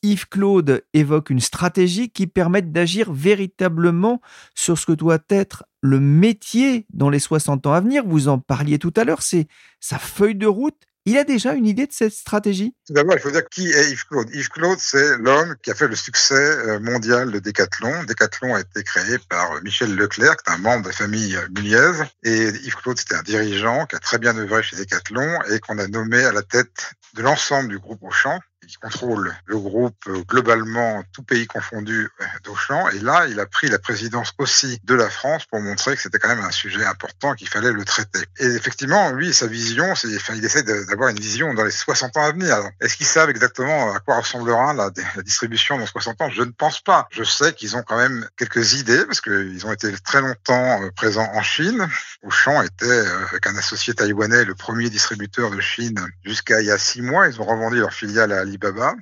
Yves 0.03 0.27
Claude 0.27 0.83
évoque 0.93 1.29
une 1.29 1.39
stratégie 1.39 2.09
qui 2.09 2.27
permette 2.27 2.71
d'agir 2.71 3.11
véritablement 3.11 4.21
sur 4.55 4.77
ce 4.77 4.85
que 4.85 4.91
doit 4.91 5.19
être 5.29 5.65
le 5.81 5.99
métier 5.99 6.85
dans 6.93 7.09
les 7.09 7.19
60 7.19 7.65
ans 7.67 7.73
à 7.73 7.81
venir. 7.81 8.03
Vous 8.05 8.27
en 8.27 8.39
parliez 8.39 8.79
tout 8.79 8.93
à 8.95 9.03
l'heure, 9.03 9.21
c'est 9.21 9.47
sa 9.79 9.97
feuille 9.97 10.35
de 10.35 10.47
route. 10.47 10.77
Il 11.05 11.17
a 11.17 11.23
déjà 11.23 11.53
une 11.53 11.65
idée 11.65 11.87
de 11.87 11.93
cette 11.93 12.11
stratégie? 12.11 12.75
Tout 12.85 12.91
d'abord, 12.91 13.15
il 13.15 13.21
faut 13.21 13.31
dire 13.31 13.47
qui 13.49 13.71
est 13.71 13.91
Yves 13.91 14.05
Claude. 14.09 14.27
Yves 14.33 14.49
Claude, 14.49 14.77
c'est 14.77 15.17
l'homme 15.19 15.55
qui 15.63 15.71
a 15.71 15.73
fait 15.73 15.87
le 15.87 15.95
succès 15.95 16.35
euh, 16.35 16.81
mondial 16.81 17.31
de 17.31 17.39
Decathlon. 17.39 18.03
Decathlon 18.03 18.55
a 18.55 18.59
été 18.59 18.83
créé 18.83 19.17
par 19.29 19.63
Michel 19.63 19.95
Leclerc, 19.95 20.35
qui 20.35 20.51
est 20.51 20.55
un 20.55 20.57
membre 20.57 20.83
de 20.83 20.89
la 20.89 20.93
famille 20.93 21.37
Muliez. 21.55 21.93
Et 22.23 22.49
Yves 22.49 22.75
Claude, 22.75 22.99
c'était 22.99 23.15
un 23.15 23.23
dirigeant 23.23 23.85
qui 23.85 23.95
a 23.95 23.99
très 23.99 24.17
bien 24.17 24.37
œuvré 24.37 24.61
chez 24.63 24.75
Decathlon 24.75 25.39
et 25.49 25.59
qu'on 25.59 25.77
a 25.77 25.87
nommé 25.87 26.25
à 26.25 26.33
la 26.33 26.41
tête 26.41 26.91
de 27.17 27.23
l'ensemble 27.23 27.69
du 27.69 27.79
groupe 27.79 28.03
Auchan 28.03 28.39
qui 28.67 28.75
contrôle 28.77 29.33
le 29.45 29.57
groupe 29.57 29.95
euh, 30.07 30.23
globalement, 30.27 31.03
tout 31.13 31.23
pays 31.23 31.47
confondu 31.47 32.09
euh, 32.19 32.25
d'Auchan. 32.43 32.89
Et 32.89 32.99
là, 32.99 33.25
il 33.27 33.39
a 33.39 33.45
pris 33.45 33.69
la 33.69 33.79
présidence 33.79 34.33
aussi 34.37 34.79
de 34.83 34.93
la 34.93 35.09
France 35.09 35.45
pour 35.45 35.59
montrer 35.61 35.95
que 35.95 36.01
c'était 36.01 36.19
quand 36.19 36.27
même 36.27 36.43
un 36.43 36.51
sujet 36.51 36.83
important 36.83 37.33
qu'il 37.33 37.47
fallait 37.47 37.71
le 37.71 37.85
traiter. 37.85 38.19
Et 38.39 38.45
effectivement, 38.45 39.11
lui, 39.11 39.33
sa 39.33 39.47
vision, 39.47 39.95
c'est, 39.95 40.13
enfin, 40.15 40.33
il 40.35 40.43
essaie 40.43 40.63
d'avoir 40.63 41.09
une 41.09 41.19
vision 41.19 41.53
dans 41.53 41.63
les 41.63 41.71
60 41.71 42.17
ans 42.17 42.25
à 42.25 42.31
venir. 42.31 42.57
Est-ce 42.81 42.97
qu'ils 42.97 43.05
savent 43.05 43.29
exactement 43.29 43.93
à 43.93 43.99
quoi 43.99 44.17
ressemblera 44.17 44.73
la, 44.73 44.91
la, 45.15 45.23
distribution 45.23 45.77
dans 45.77 45.85
60 45.85 46.21
ans? 46.21 46.29
Je 46.29 46.41
ne 46.41 46.51
pense 46.51 46.81
pas. 46.81 47.07
Je 47.11 47.23
sais 47.23 47.53
qu'ils 47.53 47.77
ont 47.77 47.83
quand 47.83 47.97
même 47.97 48.27
quelques 48.37 48.73
idées 48.73 49.05
parce 49.05 49.21
qu'ils 49.21 49.65
ont 49.65 49.71
été 49.71 49.91
très 49.99 50.21
longtemps 50.21 50.83
euh, 50.83 50.91
présents 50.95 51.29
en 51.33 51.41
Chine. 51.41 51.87
Auchan 52.23 52.61
était, 52.63 53.05
avec 53.29 53.47
un 53.47 53.55
associé 53.55 53.93
taïwanais, 53.93 54.43
le 54.43 54.55
premier 54.55 54.89
distributeur 54.89 55.51
de 55.51 55.61
Chine 55.61 55.99
jusqu'à 56.25 56.59
il 56.61 56.67
y 56.67 56.71
a 56.71 56.77
six 56.77 57.01
mois. 57.01 57.06
Ils 57.07 57.41
ont 57.41 57.45
revendu 57.45 57.79
leur 57.79 57.93
filiale 57.93 58.31
à 58.31 58.41
Alibaba. 58.41 58.95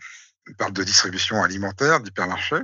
On 0.50 0.54
parle 0.54 0.74
de 0.74 0.84
distribution 0.84 1.42
alimentaire, 1.42 2.00
d'hypermarché. 2.00 2.58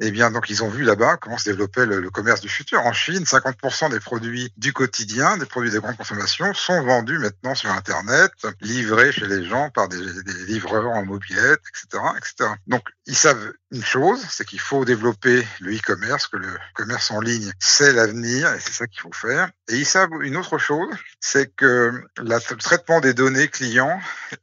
Eh 0.00 0.10
bien, 0.10 0.30
donc, 0.30 0.48
ils 0.48 0.64
ont 0.64 0.68
vu 0.68 0.82
là-bas 0.82 1.18
comment 1.18 1.36
se 1.36 1.44
développait 1.44 1.84
le, 1.84 2.10
commerce 2.10 2.40
du 2.40 2.48
futur. 2.48 2.80
En 2.86 2.92
Chine, 2.92 3.24
50% 3.24 3.90
des 3.90 4.00
produits 4.00 4.52
du 4.56 4.72
quotidien, 4.72 5.36
des 5.36 5.46
produits 5.46 5.70
de 5.70 5.78
grande 5.78 5.96
consommation, 5.96 6.54
sont 6.54 6.82
vendus 6.82 7.18
maintenant 7.18 7.54
sur 7.54 7.70
Internet, 7.70 8.32
livrés 8.60 9.12
chez 9.12 9.26
les 9.26 9.44
gens 9.44 9.70
par 9.70 9.88
des, 9.88 9.98
livreurs 10.46 10.88
en 10.88 11.04
mobilette, 11.04 11.60
etc., 11.68 12.02
etc. 12.16 12.50
Donc, 12.66 12.82
ils 13.06 13.16
savent 13.16 13.52
une 13.70 13.84
chose, 13.84 14.24
c'est 14.30 14.46
qu'il 14.46 14.60
faut 14.60 14.84
développer 14.84 15.46
le 15.60 15.76
e-commerce, 15.76 16.26
que 16.28 16.38
le 16.38 16.48
commerce 16.74 17.10
en 17.10 17.20
ligne, 17.20 17.52
c'est 17.58 17.92
l'avenir 17.92 18.52
et 18.54 18.60
c'est 18.60 18.72
ça 18.72 18.86
qu'il 18.86 19.00
faut 19.00 19.12
faire. 19.12 19.50
Et 19.68 19.76
ils 19.76 19.86
savent 19.86 20.10
une 20.22 20.36
autre 20.36 20.58
chose, 20.58 20.88
c'est 21.20 21.54
que 21.54 21.92
le 22.16 22.56
traitement 22.56 23.00
des 23.00 23.14
données 23.14 23.48
clients 23.48 24.00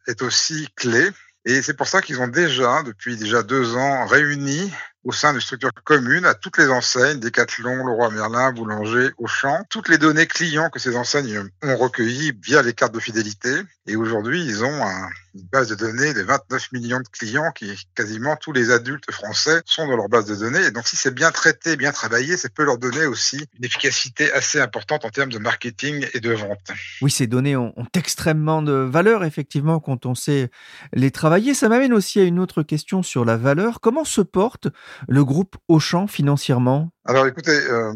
est 0.07 0.21
aussi 0.21 0.67
clé 0.75 1.11
et 1.47 1.61
c'est 1.61 1.75
pour 1.75 1.87
ça 1.87 2.01
qu'ils 2.01 2.19
ont 2.19 2.27
déjà, 2.27 2.83
depuis 2.83 3.15
déjà 3.15 3.41
deux 3.41 3.77
ans, 3.77 4.05
réuni 4.05 4.69
au 5.07 5.13
sein 5.13 5.33
de 5.33 5.39
structures 5.39 5.71
communes 5.85 6.25
à 6.25 6.33
toutes 6.33 6.57
les 6.57 6.67
enseignes, 6.67 7.21
Decathlon, 7.21 7.77
Leroy 7.85 8.09
Merlin, 8.09 8.51
Boulanger, 8.51 9.11
Auchan, 9.17 9.63
toutes 9.69 9.87
les 9.87 9.97
données 9.97 10.27
clients 10.27 10.69
que 10.69 10.79
ces 10.79 10.97
enseignes 10.97 11.49
ont 11.63 11.77
recueillies 11.77 12.33
via 12.43 12.61
les 12.61 12.73
cartes 12.73 12.93
de 12.93 12.99
fidélité. 12.99 13.61
Et 13.89 13.95
aujourd'hui, 13.95 14.43
ils 14.43 14.65
ont 14.65 14.83
une 15.33 15.47
base 15.51 15.69
de 15.69 15.75
données 15.75 16.13
de 16.13 16.21
29 16.21 16.73
millions 16.73 16.99
de 16.99 17.07
clients 17.07 17.51
qui, 17.55 17.73
quasiment 17.95 18.35
tous 18.35 18.51
les 18.51 18.69
adultes 18.69 19.09
français, 19.11 19.61
sont 19.65 19.87
dans 19.87 19.95
leur 19.95 20.09
base 20.09 20.25
de 20.25 20.35
données. 20.35 20.65
Et 20.65 20.71
donc, 20.71 20.85
si 20.87 20.97
c'est 20.97 21.13
bien 21.13 21.31
traité, 21.31 21.77
bien 21.77 21.93
travaillé, 21.93 22.35
ça 22.35 22.49
peut 22.49 22.65
leur 22.65 22.77
donner 22.77 23.05
aussi 23.05 23.37
une 23.57 23.63
efficacité 23.63 24.29
assez 24.33 24.59
importante 24.59 25.05
en 25.05 25.09
termes 25.09 25.31
de 25.31 25.39
marketing 25.39 26.05
et 26.13 26.19
de 26.19 26.33
vente. 26.33 26.71
Oui, 27.01 27.11
ces 27.11 27.27
données 27.27 27.55
ont, 27.55 27.73
ont 27.77 27.87
extrêmement 27.95 28.61
de 28.61 28.73
valeur, 28.73 29.23
effectivement, 29.23 29.79
quand 29.79 30.05
on 30.05 30.15
sait 30.15 30.49
les 30.91 31.11
travailler. 31.11 31.53
Ça 31.53 31.69
m'amène 31.69 31.93
aussi 31.93 32.19
à 32.19 32.23
une 32.23 32.39
autre 32.39 32.63
question 32.63 33.03
sur 33.03 33.23
la 33.23 33.37
valeur. 33.37 33.79
Comment 33.79 34.03
se 34.03 34.21
porte 34.21 34.67
le 35.07 35.23
groupe 35.23 35.55
Auchan 35.69 36.07
financièrement? 36.07 36.91
Alors 37.05 37.25
écoutez, 37.25 37.51
euh, 37.51 37.93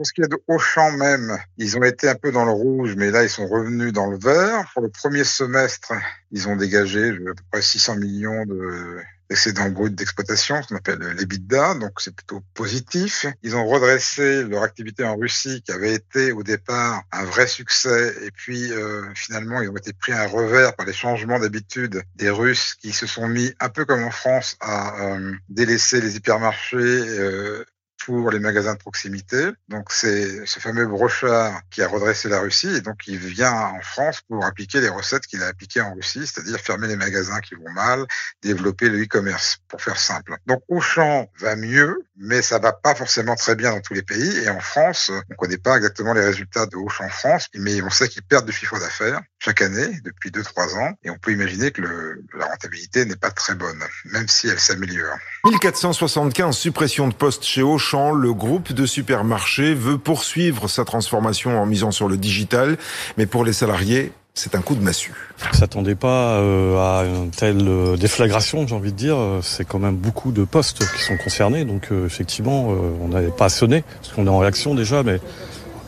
pour 0.00 0.06
ce 0.06 0.14
qui 0.14 0.22
est 0.22 0.28
de 0.28 0.42
Auchan 0.48 0.92
même, 0.92 1.36
ils 1.58 1.76
ont 1.76 1.82
été 1.82 2.08
un 2.08 2.14
peu 2.14 2.32
dans 2.32 2.46
le 2.46 2.52
rouge, 2.52 2.94
mais 2.96 3.10
là 3.10 3.22
ils 3.22 3.28
sont 3.28 3.46
revenus 3.46 3.92
dans 3.92 4.06
le 4.06 4.16
vert. 4.16 4.64
Pour 4.72 4.80
le 4.80 4.88
premier 4.88 5.24
semestre, 5.24 5.92
ils 6.30 6.48
ont 6.48 6.56
dégagé 6.56 7.10
à 7.10 7.12
peu 7.12 7.34
près 7.52 7.60
600 7.60 7.96
millions 7.96 8.46
de 8.46 8.96
excédent 9.28 9.68
brut 9.68 9.94
d'exploitation, 9.94 10.62
ce 10.62 10.68
qu'on 10.68 10.76
appelle 10.76 11.00
l'EBITDA, 11.18 11.74
donc 11.74 12.00
c'est 12.00 12.14
plutôt 12.16 12.42
positif. 12.54 13.26
Ils 13.42 13.56
ont 13.56 13.66
redressé 13.66 14.42
leur 14.44 14.62
activité 14.62 15.04
en 15.04 15.16
Russie, 15.16 15.60
qui 15.60 15.70
avait 15.70 15.92
été 15.92 16.32
au 16.32 16.42
départ 16.42 17.02
un 17.12 17.24
vrai 17.24 17.46
succès, 17.46 18.14
et 18.24 18.30
puis 18.30 18.72
euh, 18.72 19.02
finalement 19.14 19.60
ils 19.60 19.68
ont 19.68 19.76
été 19.76 19.92
pris 19.92 20.12
un 20.14 20.26
revers 20.26 20.74
par 20.76 20.86
les 20.86 20.94
changements 20.94 21.38
d'habitude 21.38 22.02
des 22.16 22.30
Russes 22.30 22.74
qui 22.74 22.92
se 22.92 23.06
sont 23.06 23.28
mis, 23.28 23.52
un 23.60 23.68
peu 23.68 23.84
comme 23.84 24.02
en 24.02 24.10
France, 24.10 24.56
à 24.60 25.12
euh, 25.12 25.34
délaisser 25.50 26.00
les 26.00 26.16
hypermarchés 26.16 26.78
euh, 26.78 27.66
pour 28.10 28.30
les 28.32 28.40
magasins 28.40 28.74
de 28.74 28.78
proximité. 28.78 29.50
Donc 29.68 29.92
c'est 29.92 30.44
ce 30.44 30.58
fameux 30.58 30.86
brochard 30.86 31.60
qui 31.70 31.80
a 31.80 31.88
redressé 31.88 32.28
la 32.28 32.40
Russie 32.40 32.74
et 32.74 32.80
donc 32.80 33.06
il 33.06 33.18
vient 33.18 33.52
en 33.52 33.80
France 33.82 34.20
pour 34.28 34.44
appliquer 34.44 34.80
les 34.80 34.88
recettes 34.88 35.26
qu'il 35.26 35.42
a 35.44 35.46
appliquées 35.46 35.80
en 35.80 35.94
Russie, 35.94 36.26
c'est-à-dire 36.26 36.58
fermer 36.58 36.88
les 36.88 36.96
magasins 36.96 37.40
qui 37.40 37.54
vont 37.54 37.70
mal, 37.72 38.04
développer 38.42 38.88
le 38.88 39.02
e-commerce, 39.02 39.58
pour 39.68 39.80
faire 39.80 39.98
simple. 39.98 40.36
Donc 40.46 40.62
Auchan 40.68 41.30
va 41.38 41.54
mieux, 41.54 42.02
mais 42.16 42.42
ça 42.42 42.58
va 42.58 42.72
pas 42.72 42.96
forcément 42.96 43.36
très 43.36 43.54
bien 43.54 43.70
dans 43.70 43.80
tous 43.80 43.94
les 43.94 44.02
pays. 44.02 44.38
Et 44.38 44.48
en 44.48 44.60
France, 44.60 45.12
on 45.30 45.34
connaît 45.36 45.58
pas 45.58 45.76
exactement 45.76 46.12
les 46.12 46.24
résultats 46.24 46.66
de 46.66 46.76
Auchan 46.76 47.08
France, 47.08 47.46
mais 47.54 47.80
on 47.82 47.90
sait 47.90 48.08
qu'ils 48.08 48.22
perdent 48.22 48.46
du 48.46 48.52
chiffre 48.52 48.78
d'affaires 48.78 49.20
chaque 49.38 49.62
année 49.62 50.00
depuis 50.04 50.30
2-3 50.30 50.76
ans. 50.78 50.92
Et 51.04 51.10
on 51.10 51.18
peut 51.18 51.32
imaginer 51.32 51.70
que 51.70 51.82
la 51.82 52.46
rentabilité 52.46 53.04
n'est 53.04 53.16
pas 53.16 53.30
très 53.30 53.54
bonne, 53.54 53.82
même 54.06 54.28
si 54.28 54.48
elle 54.48 54.58
s'améliore. 54.58 55.16
1475 55.44 56.56
suppressions 56.56 57.08
de 57.08 57.14
postes 57.14 57.44
chez 57.44 57.62
Auchan. 57.62 57.99
Le 58.08 58.32
groupe 58.32 58.72
de 58.72 58.86
supermarchés 58.86 59.74
veut 59.74 59.98
poursuivre 59.98 60.68
sa 60.68 60.84
transformation 60.84 61.60
en 61.60 61.66
misant 61.66 61.90
sur 61.90 62.08
le 62.08 62.16
digital. 62.16 62.78
Mais 63.18 63.26
pour 63.26 63.44
les 63.44 63.52
salariés, 63.52 64.12
c'est 64.34 64.54
un 64.54 64.62
coup 64.62 64.74
de 64.74 64.82
massue. 64.82 65.12
On 65.52 65.56
s'attendait 65.56 65.94
pas 65.94 66.38
euh, 66.38 66.78
à 66.78 67.04
une 67.04 67.30
telle 67.30 67.68
euh, 67.68 67.96
déflagration, 67.96 68.66
j'ai 68.66 68.74
envie 68.74 68.92
de 68.92 68.96
dire. 68.96 69.16
C'est 69.42 69.66
quand 69.66 69.78
même 69.78 69.96
beaucoup 69.96 70.32
de 70.32 70.44
postes 70.44 70.78
qui 70.78 71.02
sont 71.02 71.16
concernés, 71.18 71.64
donc 71.64 71.88
euh, 71.92 72.06
effectivement, 72.06 72.68
on 73.02 73.08
n'avait 73.08 73.30
pas 73.30 73.48
sonné 73.48 73.84
parce 74.00 74.14
qu'on 74.14 74.26
est 74.26 74.30
en 74.30 74.38
réaction 74.38 74.74
déjà, 74.74 75.02
mais 75.02 75.20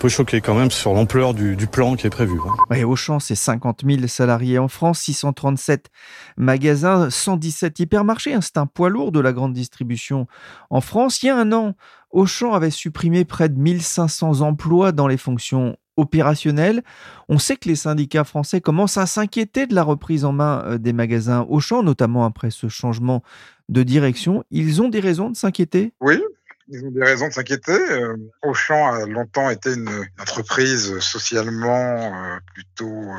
peu 0.03 0.09
choqué 0.09 0.41
quand 0.41 0.57
même 0.57 0.73
sur 0.73 0.95
l'ampleur 0.95 1.33
du, 1.33 1.55
plan 1.69 1.95
qui 1.95 2.09
est 2.09 2.11
prévu. 2.11 2.37
Hein. 2.45 2.55
Oui, 2.71 2.83
Auchan, 2.83 3.21
c'est 3.21 3.37
50 3.37 3.85
000 3.87 4.09
salariés 4.09 4.59
en 4.59 4.67
France, 4.67 4.99
637 4.99 5.91
magasins, 6.37 7.09
117 7.09 7.79
hypermarchés. 7.79 8.35
Hein, 8.35 8.41
c'est 8.41 8.57
un 8.57 8.67
poids 8.67 8.91
lourd 8.91 9.13
de 9.13 9.21
la 9.21 9.33
grande 9.33 9.53
distribution 9.53 10.27
en 10.71 10.81
France. 10.81 11.23
Il 11.23 11.27
y 11.27 11.29
a 11.29 11.37
un 11.37 11.53
an, 11.53 11.77
Auchan 12.11 12.53
avait 12.53 12.73
supprimé 12.73 13.25
près 13.25 13.49
de 13.49 13.57
1500 13.57 14.41
emplois 14.41 14.91
dans 14.91 15.07
les 15.07 15.17
fonctions 15.17 15.77
opérationnel. 15.97 16.83
On 17.29 17.39
sait 17.39 17.57
que 17.57 17.69
les 17.69 17.77
syndicats 17.77 18.25
français 18.25 18.61
commencent 18.61 18.99
à 18.99 19.07
s'inquiéter 19.07 19.69
de 19.69 19.75
la 19.77 19.85
reprise 19.85 20.25
en 20.25 20.33
main 20.33 20.65
euh, 20.65 20.79
des 20.79 20.93
magasins 20.93 21.47
Auchan, 21.49 21.85
notamment 21.85 22.25
après 22.25 22.51
ce 22.51 22.69
changement 22.69 23.23
de 23.69 23.85
direction. 23.85 24.43
Ils 24.51 24.83
ont 24.83 24.89
des 24.89 25.01
raisons 25.01 25.31
de 25.31 25.37
s'inquiéter? 25.37 25.93
Oui, 26.01 26.21
ils 26.69 26.85
ont 26.85 26.91
des 26.91 27.03
raisons 27.03 27.29
de 27.29 27.33
s'inquiéter. 27.33 27.73
Euh, 27.73 28.17
Auchan 28.43 28.93
a 28.93 29.07
longtemps 29.07 29.51
été 29.51 29.75
une 29.75 29.91
entreprise 30.21 30.99
socialement 31.01 32.15
euh, 32.15 32.39
plutôt 32.55 33.13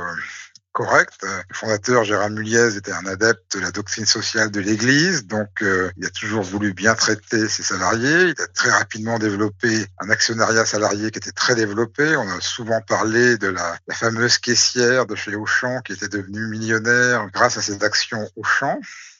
correct. 0.73 1.19
Le 1.21 1.55
fondateur 1.55 2.03
Gérard 2.03 2.31
Muliez 2.31 2.75
était 2.75 2.91
un 2.91 3.05
adepte 3.05 3.55
de 3.55 3.61
la 3.61 3.71
doctrine 3.71 4.05
sociale 4.05 4.51
de 4.51 4.59
l'Église, 4.59 5.25
donc 5.27 5.61
euh, 5.61 5.91
il 5.97 6.05
a 6.05 6.09
toujours 6.09 6.41
voulu 6.41 6.73
bien 6.73 6.95
traiter 6.95 7.47
ses 7.47 7.63
salariés. 7.63 8.33
Il 8.35 8.41
a 8.41 8.47
très 8.47 8.71
rapidement 8.71 9.19
développé 9.19 9.85
un 9.99 10.09
actionnariat 10.09 10.65
salarié 10.65 11.11
qui 11.11 11.19
était 11.19 11.31
très 11.31 11.55
développé. 11.55 12.17
On 12.17 12.27
a 12.27 12.41
souvent 12.41 12.81
parlé 12.81 13.37
de 13.37 13.47
la, 13.47 13.77
la 13.87 13.95
fameuse 13.95 14.39
caissière 14.39 15.05
de 15.05 15.15
chez 15.15 15.35
Auchan 15.35 15.79
qui 15.81 15.93
était 15.93 16.09
devenue 16.09 16.47
millionnaire 16.47 17.27
grâce 17.31 17.57
à 17.57 17.61
cette 17.61 17.83
action 17.83 18.27
Auchan. 18.35 18.79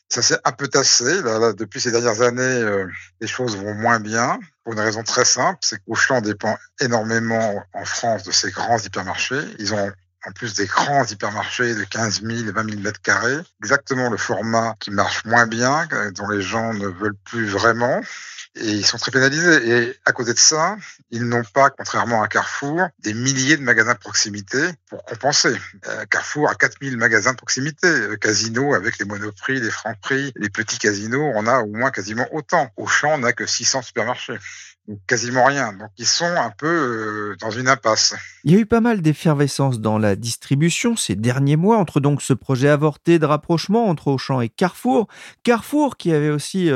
Ça 0.10 0.22
s'est 0.22 0.38
un 0.44 0.52
peu 0.52 0.68
tassé. 0.68 1.22
Depuis 1.58 1.82
ces 1.82 1.92
dernières 1.92 2.22
années, 2.22 2.42
euh, 2.42 2.88
les 3.20 3.28
choses 3.28 3.58
vont 3.58 3.74
moins 3.74 4.00
bien. 4.00 4.40
Pour 4.64 4.74
une 4.74 4.80
raison 4.80 5.04
très 5.04 5.26
simple, 5.26 5.60
c'est 5.62 5.84
qu'Auchan 5.84 6.22
dépend 6.22 6.58
énormément 6.80 7.64
en 7.74 7.86
France 7.86 8.24
de 8.24 8.32
ces 8.32 8.52
grands 8.52 8.78
hypermarchés. 8.78 9.42
Ils 9.60 9.74
ont 9.74 9.92
en 10.26 10.32
plus 10.32 10.54
des 10.54 10.66
grands 10.66 11.06
hypermarchés 11.06 11.76
de 11.76 11.84
15 11.84 12.22
000 12.22 12.48
et 12.48 12.52
20 12.52 12.70
000 12.70 12.82
mètres 12.82 13.02
carrés, 13.02 13.40
exactement 13.62 14.10
le 14.10 14.18
format 14.18 14.76
qui 14.80 14.92
marche 14.92 15.26
moins 15.26 15.48
bien, 15.48 15.88
dont 16.16 16.30
les 16.30 16.42
gens 16.42 16.74
ne 16.74 16.88
veulent 16.88 17.18
plus 17.26 17.48
vraiment. 17.48 18.02
Et 18.56 18.72
ils 18.72 18.86
sont 18.86 18.98
très 18.98 19.10
pénalisés. 19.10 19.68
Et 19.68 19.96
à 20.06 20.12
côté 20.12 20.34
de 20.34 20.38
ça, 20.38 20.78
ils 21.10 21.24
n'ont 21.24 21.44
pas, 21.44 21.72
contrairement 21.72 22.22
à 22.22 22.28
Carrefour, 22.28 22.88
des 23.00 23.14
milliers 23.14 23.58
de 23.58 23.64
magasins 23.64 23.94
de 23.94 24.00
proximité 24.00 24.60
pour 24.90 25.04
compenser. 25.06 25.56
Euh, 25.88 26.06
Carrefour 26.06 26.50
a 26.50 26.56
4000 26.56 26.98
magasins 26.98 27.32
de 27.32 27.38
proximité. 27.38 27.88
Euh, 27.88 28.16
Casino, 28.16 28.76
avec 28.76 29.00
les 29.00 29.06
monoprix, 29.06 29.60
les 29.60 29.72
francs 29.72 29.98
prix, 30.02 30.32
les 30.36 30.50
petits 30.50 30.78
casinos, 30.78 31.32
on 31.34 31.48
a 31.48 31.62
au 31.62 31.68
moins 31.68 31.90
quasiment 31.90 32.28
autant. 32.32 32.70
Auchan 32.78 33.18
n'a 33.18 33.34
que 33.34 33.48
600 33.48 33.82
supermarchés. 33.82 34.38
quasiment 35.08 35.46
rien. 35.46 35.74
Donc 35.74 35.90
ils 35.98 36.06
sont 36.06 36.26
un 36.26 36.52
peu 36.52 36.68
euh, 36.68 37.36
dans 37.40 37.50
une 37.50 37.68
impasse. 37.68 38.14
Il 38.44 38.52
y 38.52 38.56
a 38.56 38.60
eu 38.60 38.68
pas 38.68 38.82
mal 38.82 39.02
d'effervescence 39.02 39.80
dans 39.80 39.98
la 39.98 40.16
distribution 40.16 40.96
ces 40.96 41.16
derniers 41.16 41.56
mois 41.56 41.78
entre 41.78 42.00
donc 42.00 42.22
ce 42.22 42.34
projet 42.34 42.70
avorté 42.70 43.18
de 43.18 43.26
rapprochement 43.26 43.88
entre 43.88 44.10
Auchan 44.10 44.42
et 44.42 44.50
Carrefour. 44.50 45.08
Carrefour 45.42 45.98
qui 45.98 46.12
avait 46.12 46.30
aussi 46.30 46.70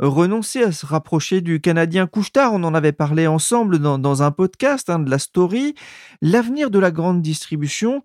renoncer 0.00 0.62
à 0.62 0.72
se 0.72 0.86
rapprocher 0.86 1.40
du 1.40 1.60
Canadien 1.60 2.06
Couchetard. 2.06 2.52
On 2.52 2.64
en 2.64 2.74
avait 2.74 2.92
parlé 2.92 3.26
ensemble 3.26 3.78
dans, 3.78 4.22
un 4.22 4.30
podcast 4.30 4.90
hein, 4.90 4.98
de 4.98 5.10
la 5.10 5.18
story. 5.18 5.74
L'avenir 6.20 6.70
de 6.70 6.78
la 6.78 6.90
grande 6.90 7.22
distribution 7.22 8.02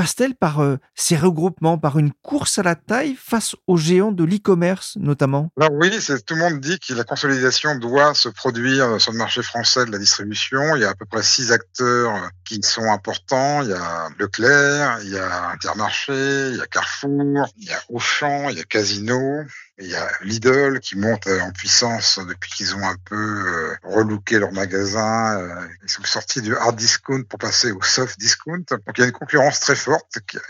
passe-t-elle 0.00 0.34
par 0.34 0.62
euh, 0.62 0.78
ces 0.94 1.14
regroupements, 1.14 1.76
par 1.76 1.98
une 1.98 2.10
course 2.22 2.58
à 2.58 2.62
la 2.62 2.74
taille 2.74 3.18
face 3.22 3.54
aux 3.66 3.76
géants 3.76 4.12
de 4.12 4.24
l'e-commerce 4.24 4.96
notamment? 4.98 5.50
Alors 5.60 5.74
oui, 5.74 5.90
tout 6.26 6.34
le 6.36 6.40
monde 6.40 6.58
dit 6.58 6.78
que 6.78 6.94
la 6.94 7.04
consolidation 7.04 7.74
doit 7.74 8.14
se 8.14 8.30
produire 8.30 8.98
sur 8.98 9.12
le 9.12 9.18
marché 9.18 9.42
français 9.42 9.84
de 9.84 9.92
la 9.92 9.98
distribution. 9.98 10.74
Il 10.74 10.80
y 10.80 10.86
a 10.86 10.88
à 10.88 10.94
peu 10.94 11.04
près 11.04 11.22
six 11.22 11.52
acteurs 11.52 12.14
euh, 12.14 12.28
qui 12.46 12.62
sont 12.62 12.90
importants. 12.90 13.60
Il 13.60 13.68
y 13.68 13.74
a 13.74 14.08
Leclerc, 14.18 15.00
il 15.02 15.10
y 15.10 15.18
a 15.18 15.50
Intermarché, 15.50 16.48
il 16.50 16.56
y 16.56 16.62
a 16.62 16.66
Carrefour, 16.66 17.46
il 17.58 17.68
y 17.68 17.72
a 17.72 17.82
Auchan, 17.90 18.48
il 18.48 18.56
y 18.56 18.60
a 18.62 18.64
Casino. 18.64 19.44
Il 19.82 19.88
y 19.88 19.94
a 19.94 20.10
Lidl 20.22 20.78
qui 20.80 20.98
monte 20.98 21.26
euh, 21.26 21.40
en 21.40 21.52
puissance 21.52 22.20
depuis 22.28 22.50
qu'ils 22.50 22.74
ont 22.74 22.86
un 22.86 22.96
peu 23.06 23.16
euh, 23.16 23.74
relooké 23.82 24.38
leur 24.38 24.52
magasin. 24.52 25.40
Euh, 25.40 25.68
ils 25.82 25.88
sont 25.88 26.04
sortis 26.04 26.42
du 26.42 26.54
hard 26.54 26.76
discount 26.76 27.22
pour 27.22 27.38
passer 27.38 27.72
au 27.72 27.80
soft 27.80 28.18
discount. 28.20 28.62
Donc 28.68 28.82
il 28.98 29.00
y 29.00 29.04
a 29.04 29.06
une 29.06 29.12
concurrence 29.12 29.58
très 29.60 29.74
forte 29.74 29.89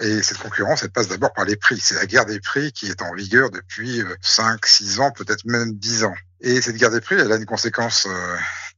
et 0.00 0.22
cette 0.22 0.38
concurrence, 0.38 0.82
elle 0.82 0.90
passe 0.90 1.08
d'abord 1.08 1.32
par 1.32 1.44
les 1.44 1.56
prix. 1.56 1.78
C'est 1.80 1.94
la 1.94 2.06
guerre 2.06 2.26
des 2.26 2.40
prix 2.40 2.72
qui 2.72 2.86
est 2.86 3.02
en 3.02 3.14
vigueur 3.14 3.50
depuis 3.50 4.02
5, 4.20 4.64
6 4.66 5.00
ans, 5.00 5.10
peut-être 5.10 5.44
même 5.44 5.74
10 5.74 6.04
ans. 6.04 6.14
Et 6.40 6.60
cette 6.60 6.76
guerre 6.76 6.90
des 6.90 7.00
prix, 7.00 7.16
elle 7.16 7.32
a 7.32 7.36
une 7.36 7.46
conséquence 7.46 8.06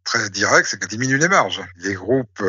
très 0.04 0.30
directe, 0.30 0.68
c'est 0.70 0.78
qu'elle 0.78 0.88
diminue 0.88 1.18
les 1.18 1.28
marges. 1.28 1.62
Les 1.76 1.94
groupes 1.94 2.42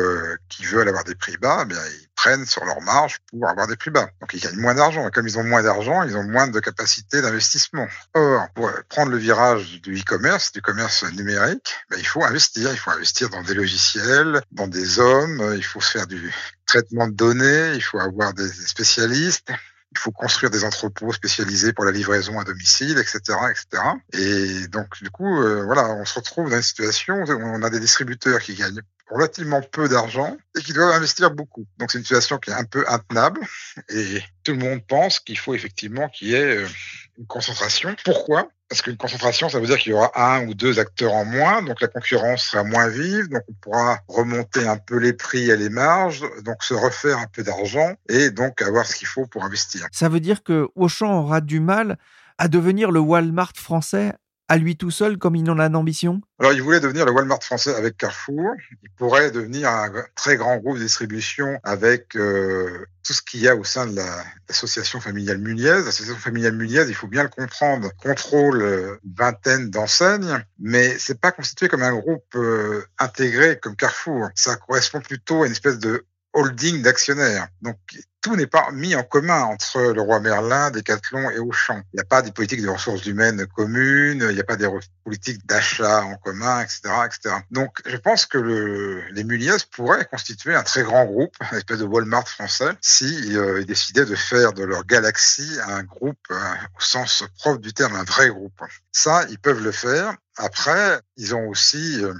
qui 0.48 0.64
veulent 0.64 0.88
avoir 0.88 1.04
des 1.04 1.14
prix 1.14 1.36
bas, 1.36 1.60
eh 1.62 1.66
bien, 1.66 1.78
ils 1.78 2.08
prennent 2.16 2.46
sur 2.46 2.64
leurs 2.64 2.80
marges 2.80 3.18
pour 3.30 3.48
avoir 3.48 3.66
des 3.66 3.76
prix 3.76 3.90
bas. 3.90 4.08
Donc 4.20 4.32
ils 4.32 4.40
gagnent 4.40 4.60
moins 4.60 4.74
d'argent. 4.74 5.06
Et 5.06 5.10
comme 5.10 5.26
ils 5.26 5.38
ont 5.38 5.44
moins 5.44 5.62
d'argent, 5.62 6.02
ils 6.02 6.16
ont 6.16 6.22
moins 6.24 6.46
de 6.46 6.60
capacité 6.60 7.20
d'investissement. 7.20 7.86
Or, 8.14 8.48
pour 8.54 8.70
prendre 8.88 9.10
le 9.10 9.18
virage 9.18 9.80
du 9.82 9.98
e-commerce, 9.98 10.52
du 10.52 10.62
commerce 10.62 11.04
numérique, 11.12 11.74
ben, 11.90 11.98
il 11.98 12.06
faut 12.06 12.24
investir. 12.24 12.70
Il 12.72 12.78
faut 12.78 12.90
investir 12.90 13.28
dans 13.30 13.42
des 13.42 13.54
logiciels, 13.54 14.42
dans 14.52 14.68
des 14.68 14.98
hommes. 14.98 15.54
Il 15.56 15.64
faut 15.64 15.80
se 15.80 15.90
faire 15.90 16.06
du 16.06 16.32
traitement 16.66 17.08
de 17.08 17.14
données. 17.14 17.72
Il 17.74 17.82
faut 17.82 18.00
avoir 18.00 18.32
des 18.32 18.48
spécialistes 18.48 19.50
il 19.94 19.98
faut 19.98 20.10
construire 20.10 20.50
des 20.50 20.64
entrepôts 20.64 21.12
spécialisés 21.12 21.72
pour 21.72 21.84
la 21.84 21.92
livraison 21.92 22.38
à 22.40 22.44
domicile, 22.44 22.98
etc., 22.98 23.20
etc. 23.50 23.82
Et 24.12 24.66
donc, 24.68 25.02
du 25.02 25.10
coup, 25.10 25.40
euh, 25.40 25.64
voilà, 25.64 25.88
on 25.90 26.04
se 26.04 26.14
retrouve 26.14 26.50
dans 26.50 26.56
une 26.56 26.62
situation 26.62 27.22
où 27.22 27.30
on 27.30 27.62
a 27.62 27.70
des 27.70 27.80
distributeurs 27.80 28.40
qui 28.40 28.54
gagnent 28.54 28.82
relativement 29.10 29.60
peu 29.60 29.88
d'argent 29.88 30.36
et 30.56 30.62
qui 30.62 30.72
doivent 30.72 30.94
investir 30.94 31.30
beaucoup. 31.30 31.66
Donc 31.78 31.90
c'est 31.90 31.98
une 31.98 32.04
situation 32.04 32.38
qui 32.38 32.50
est 32.50 32.54
un 32.54 32.64
peu 32.64 32.84
intenable 32.88 33.40
et 33.88 34.22
tout 34.42 34.52
le 34.52 34.58
monde 34.58 34.80
pense 34.86 35.20
qu'il 35.20 35.38
faut 35.38 35.54
effectivement 35.54 36.08
qu'il 36.08 36.28
y 36.28 36.34
ait 36.34 36.56
euh, 36.56 36.66
une 37.18 37.26
concentration. 37.26 37.94
Pourquoi? 38.04 38.48
Parce 38.68 38.80
qu'une 38.82 38.96
concentration, 38.96 39.48
ça 39.48 39.60
veut 39.60 39.66
dire 39.66 39.78
qu'il 39.78 39.92
y 39.92 39.94
aura 39.94 40.10
un 40.16 40.46
ou 40.46 40.54
deux 40.54 40.78
acteurs 40.78 41.12
en 41.12 41.24
moins, 41.24 41.62
donc 41.62 41.80
la 41.80 41.88
concurrence 41.88 42.44
sera 42.44 42.64
moins 42.64 42.88
vive, 42.88 43.28
donc 43.28 43.42
on 43.48 43.52
pourra 43.60 43.98
remonter 44.08 44.66
un 44.66 44.78
peu 44.78 44.96
les 44.96 45.12
prix 45.12 45.50
et 45.50 45.56
les 45.56 45.68
marges, 45.68 46.24
donc 46.42 46.64
se 46.64 46.74
refaire 46.74 47.18
un 47.18 47.26
peu 47.26 47.42
d'argent 47.42 47.94
et 48.08 48.30
donc 48.30 48.62
avoir 48.62 48.86
ce 48.86 48.96
qu'il 48.96 49.06
faut 49.06 49.26
pour 49.26 49.44
investir. 49.44 49.86
Ça 49.92 50.08
veut 50.08 50.20
dire 50.20 50.42
que 50.42 50.66
Auchan 50.74 51.20
aura 51.20 51.40
du 51.40 51.60
mal 51.60 51.98
à 52.38 52.48
devenir 52.48 52.90
le 52.90 53.00
Walmart 53.00 53.52
français 53.54 54.14
à 54.48 54.56
lui 54.58 54.76
tout 54.76 54.90
seul 54.90 55.16
comme 55.16 55.36
il 55.36 55.50
en 55.50 55.58
a 55.58 55.68
l'ambition 55.68 56.20
Alors, 56.38 56.52
il 56.52 56.62
voulait 56.62 56.80
devenir 56.80 57.06
le 57.06 57.12
Walmart 57.12 57.42
français 57.42 57.74
avec 57.74 57.96
Carrefour. 57.96 58.52
Il 58.82 58.90
pourrait 58.90 59.30
devenir 59.30 59.68
un 59.68 59.90
très 60.14 60.36
grand 60.36 60.58
groupe 60.58 60.76
de 60.76 60.82
distribution 60.82 61.58
avec 61.64 62.14
euh, 62.16 62.84
tout 63.02 63.12
ce 63.12 63.22
qu'il 63.22 63.40
y 63.40 63.48
a 63.48 63.56
au 63.56 63.64
sein 63.64 63.86
de 63.86 63.96
l'association 63.96 65.00
familiale 65.00 65.38
Muniez. 65.38 65.82
L'association 65.84 66.16
familiale 66.16 66.56
Muniez, 66.56 66.84
il 66.86 66.94
faut 66.94 67.08
bien 67.08 67.22
le 67.22 67.28
comprendre, 67.30 67.90
contrôle 67.96 68.62
euh, 68.62 68.98
une 69.04 69.14
vingtaine 69.14 69.70
d'enseignes, 69.70 70.44
mais 70.58 70.98
c'est 70.98 71.20
pas 71.20 71.32
constitué 71.32 71.68
comme 71.68 71.82
un 71.82 71.94
groupe 71.94 72.34
euh, 72.34 72.84
intégré 72.98 73.58
comme 73.58 73.76
Carrefour. 73.76 74.28
Ça 74.34 74.56
correspond 74.56 75.00
plutôt 75.00 75.42
à 75.42 75.46
une 75.46 75.52
espèce 75.52 75.78
de 75.78 76.04
holding 76.34 76.82
d'actionnaires. 76.82 77.48
Donc 77.62 77.78
tout 78.24 78.36
n'est 78.36 78.46
pas 78.46 78.70
mis 78.72 78.96
en 78.96 79.02
commun 79.02 79.42
entre 79.42 79.92
le 79.92 80.00
roi 80.00 80.18
Merlin, 80.18 80.70
Decathlon 80.70 81.28
et 81.30 81.38
Auchan. 81.38 81.82
Il 81.92 81.96
n'y 81.96 82.00
a 82.00 82.06
pas 82.06 82.22
des 82.22 82.32
politiques 82.32 82.62
de 82.62 82.70
ressources 82.70 83.04
humaines 83.04 83.46
communes, 83.54 84.26
il 84.30 84.34
n'y 84.34 84.40
a 84.40 84.44
pas 84.44 84.56
des 84.56 84.66
politiques 85.04 85.46
d'achat 85.46 86.02
en 86.02 86.16
commun, 86.16 86.62
etc., 86.62 86.80
etc. 87.04 87.36
Donc, 87.50 87.82
je 87.84 87.98
pense 87.98 88.24
que 88.24 88.38
le, 88.38 89.02
les 89.10 89.24
Muliez 89.24 89.56
pourraient 89.72 90.06
constituer 90.06 90.54
un 90.54 90.62
très 90.62 90.82
grand 90.84 91.04
groupe, 91.04 91.36
une 91.52 91.58
espèce 91.58 91.80
de 91.80 91.84
Walmart 91.84 92.26
français, 92.26 92.70
s'ils 92.80 93.36
euh, 93.36 93.62
décidaient 93.64 94.06
de 94.06 94.16
faire 94.16 94.54
de 94.54 94.64
leur 94.64 94.86
galaxie 94.86 95.58
un 95.68 95.82
groupe 95.82 96.16
euh, 96.30 96.34
au 96.78 96.80
sens 96.80 97.24
propre 97.38 97.60
du 97.60 97.74
terme, 97.74 97.94
un 97.94 98.04
vrai 98.04 98.30
groupe. 98.30 98.58
Ça, 98.90 99.26
ils 99.28 99.38
peuvent 99.38 99.62
le 99.62 99.72
faire. 99.72 100.16
Après, 100.38 100.98
ils 101.18 101.34
ont 101.34 101.46
aussi 101.48 102.02
euh, 102.02 102.14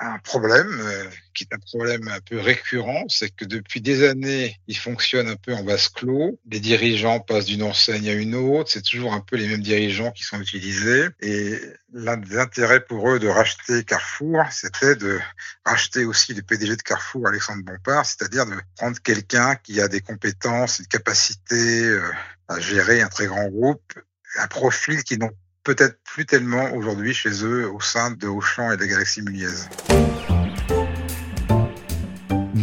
un 0.00 0.18
problème 0.18 0.80
euh, 0.80 1.04
qui 1.34 1.44
est 1.44 1.54
un 1.54 1.58
problème 1.58 2.08
un 2.08 2.20
peu 2.20 2.38
récurrent, 2.40 3.04
c'est 3.08 3.30
que 3.30 3.44
depuis 3.44 3.80
des 3.80 4.06
années, 4.06 4.58
ils 4.66 4.76
fonctionnent 4.76 5.28
un 5.28 5.36
peu 5.36 5.54
en 5.54 5.62
vase 5.62 5.88
clos. 5.88 6.38
Les 6.50 6.60
dirigeants 6.60 7.20
passent 7.20 7.46
d'une 7.46 7.62
enseigne 7.62 8.08
à 8.08 8.12
une 8.12 8.34
autre. 8.34 8.70
C'est 8.70 8.82
toujours 8.82 9.14
un 9.14 9.20
peu 9.20 9.36
les 9.36 9.46
mêmes 9.46 9.62
dirigeants 9.62 10.10
qui 10.10 10.24
sont 10.24 10.40
utilisés. 10.40 11.08
Et 11.20 11.60
l'un 11.92 12.16
des 12.16 12.38
intérêts 12.38 12.84
pour 12.84 13.08
eux 13.08 13.18
de 13.20 13.28
racheter 13.28 13.84
Carrefour, 13.84 14.44
c'était 14.50 14.96
de 14.96 15.20
racheter 15.64 16.04
aussi 16.04 16.34
le 16.34 16.42
PDG 16.42 16.76
de 16.76 16.82
Carrefour, 16.82 17.28
Alexandre 17.28 17.62
Bompard, 17.62 18.04
c'est-à-dire 18.04 18.46
de 18.46 18.54
prendre 18.76 18.98
quelqu'un 19.00 19.54
qui 19.56 19.80
a 19.80 19.88
des 19.88 20.00
compétences, 20.00 20.80
une 20.80 20.86
capacité 20.86 21.84
euh, 21.84 22.02
à 22.48 22.58
gérer 22.58 23.00
un 23.00 23.08
très 23.08 23.26
grand 23.26 23.48
groupe, 23.48 23.94
un 24.38 24.48
profil 24.48 25.04
qui 25.04 25.18
n'ont 25.18 25.30
peut-être 25.64 25.98
plus 26.04 26.26
tellement 26.26 26.72
aujourd'hui 26.74 27.14
chez 27.14 27.44
eux 27.44 27.68
au 27.68 27.80
sein 27.80 28.10
de 28.10 28.28
Auchan 28.28 28.70
et 28.70 28.76
de 28.76 28.84
Galaxy 28.84 29.22
Muniez. 29.22 29.48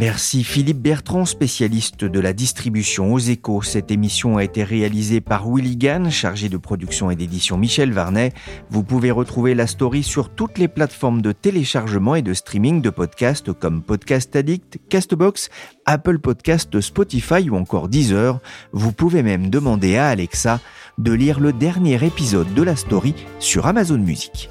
Merci 0.02 0.44
Philippe 0.44 0.82
Bertrand, 0.82 1.26
spécialiste 1.26 2.06
de 2.06 2.20
la 2.20 2.34
distribution 2.34 3.14
aux 3.14 3.20
échos. 3.20 3.62
Cette 3.62 3.92
émission 3.92 4.38
a 4.38 4.44
été 4.44 4.64
réalisée 4.64 5.22
par 5.22 5.48
Willy 5.48 5.78
Gann, 5.78 6.10
chargé 6.10 6.50
de 6.50 6.58
production 6.58 7.12
et 7.12 7.16
d'édition 7.16 7.56
Michel 7.56 7.94
Varnet. 7.94 8.34
Vous 8.72 8.82
pouvez 8.82 9.12
retrouver 9.12 9.54
la 9.54 9.68
story 9.68 10.02
sur 10.02 10.30
toutes 10.30 10.58
les 10.58 10.68
plateformes 10.68 11.22
de 11.22 11.32
téléchargement 11.32 12.16
et 12.16 12.24
de 12.24 12.34
streaming 12.34 12.82
de 12.82 12.90
podcasts 12.90 13.54
comme 13.54 13.84
Podcast 13.84 14.36
Addict, 14.36 14.80
Castbox, 14.90 15.52
Apple 15.86 16.18
Podcast, 16.18 16.82
Spotify 16.82 17.48
ou 17.52 17.56
encore 17.56 17.88
Deezer. 17.88 18.40
Vous 18.72 18.94
pouvez 18.94 19.22
même 19.22 19.52
demander 19.52 19.98
à 19.98 20.08
Alexa 20.08 20.62
de 20.98 21.12
lire 21.12 21.40
le 21.40 21.54
dernier 21.54 22.04
épisode 22.04 22.52
de 22.56 22.64
la 22.64 22.76
story 22.76 23.14
sur 23.38 23.68
Amazon 23.68 24.00
Music. 24.00 24.50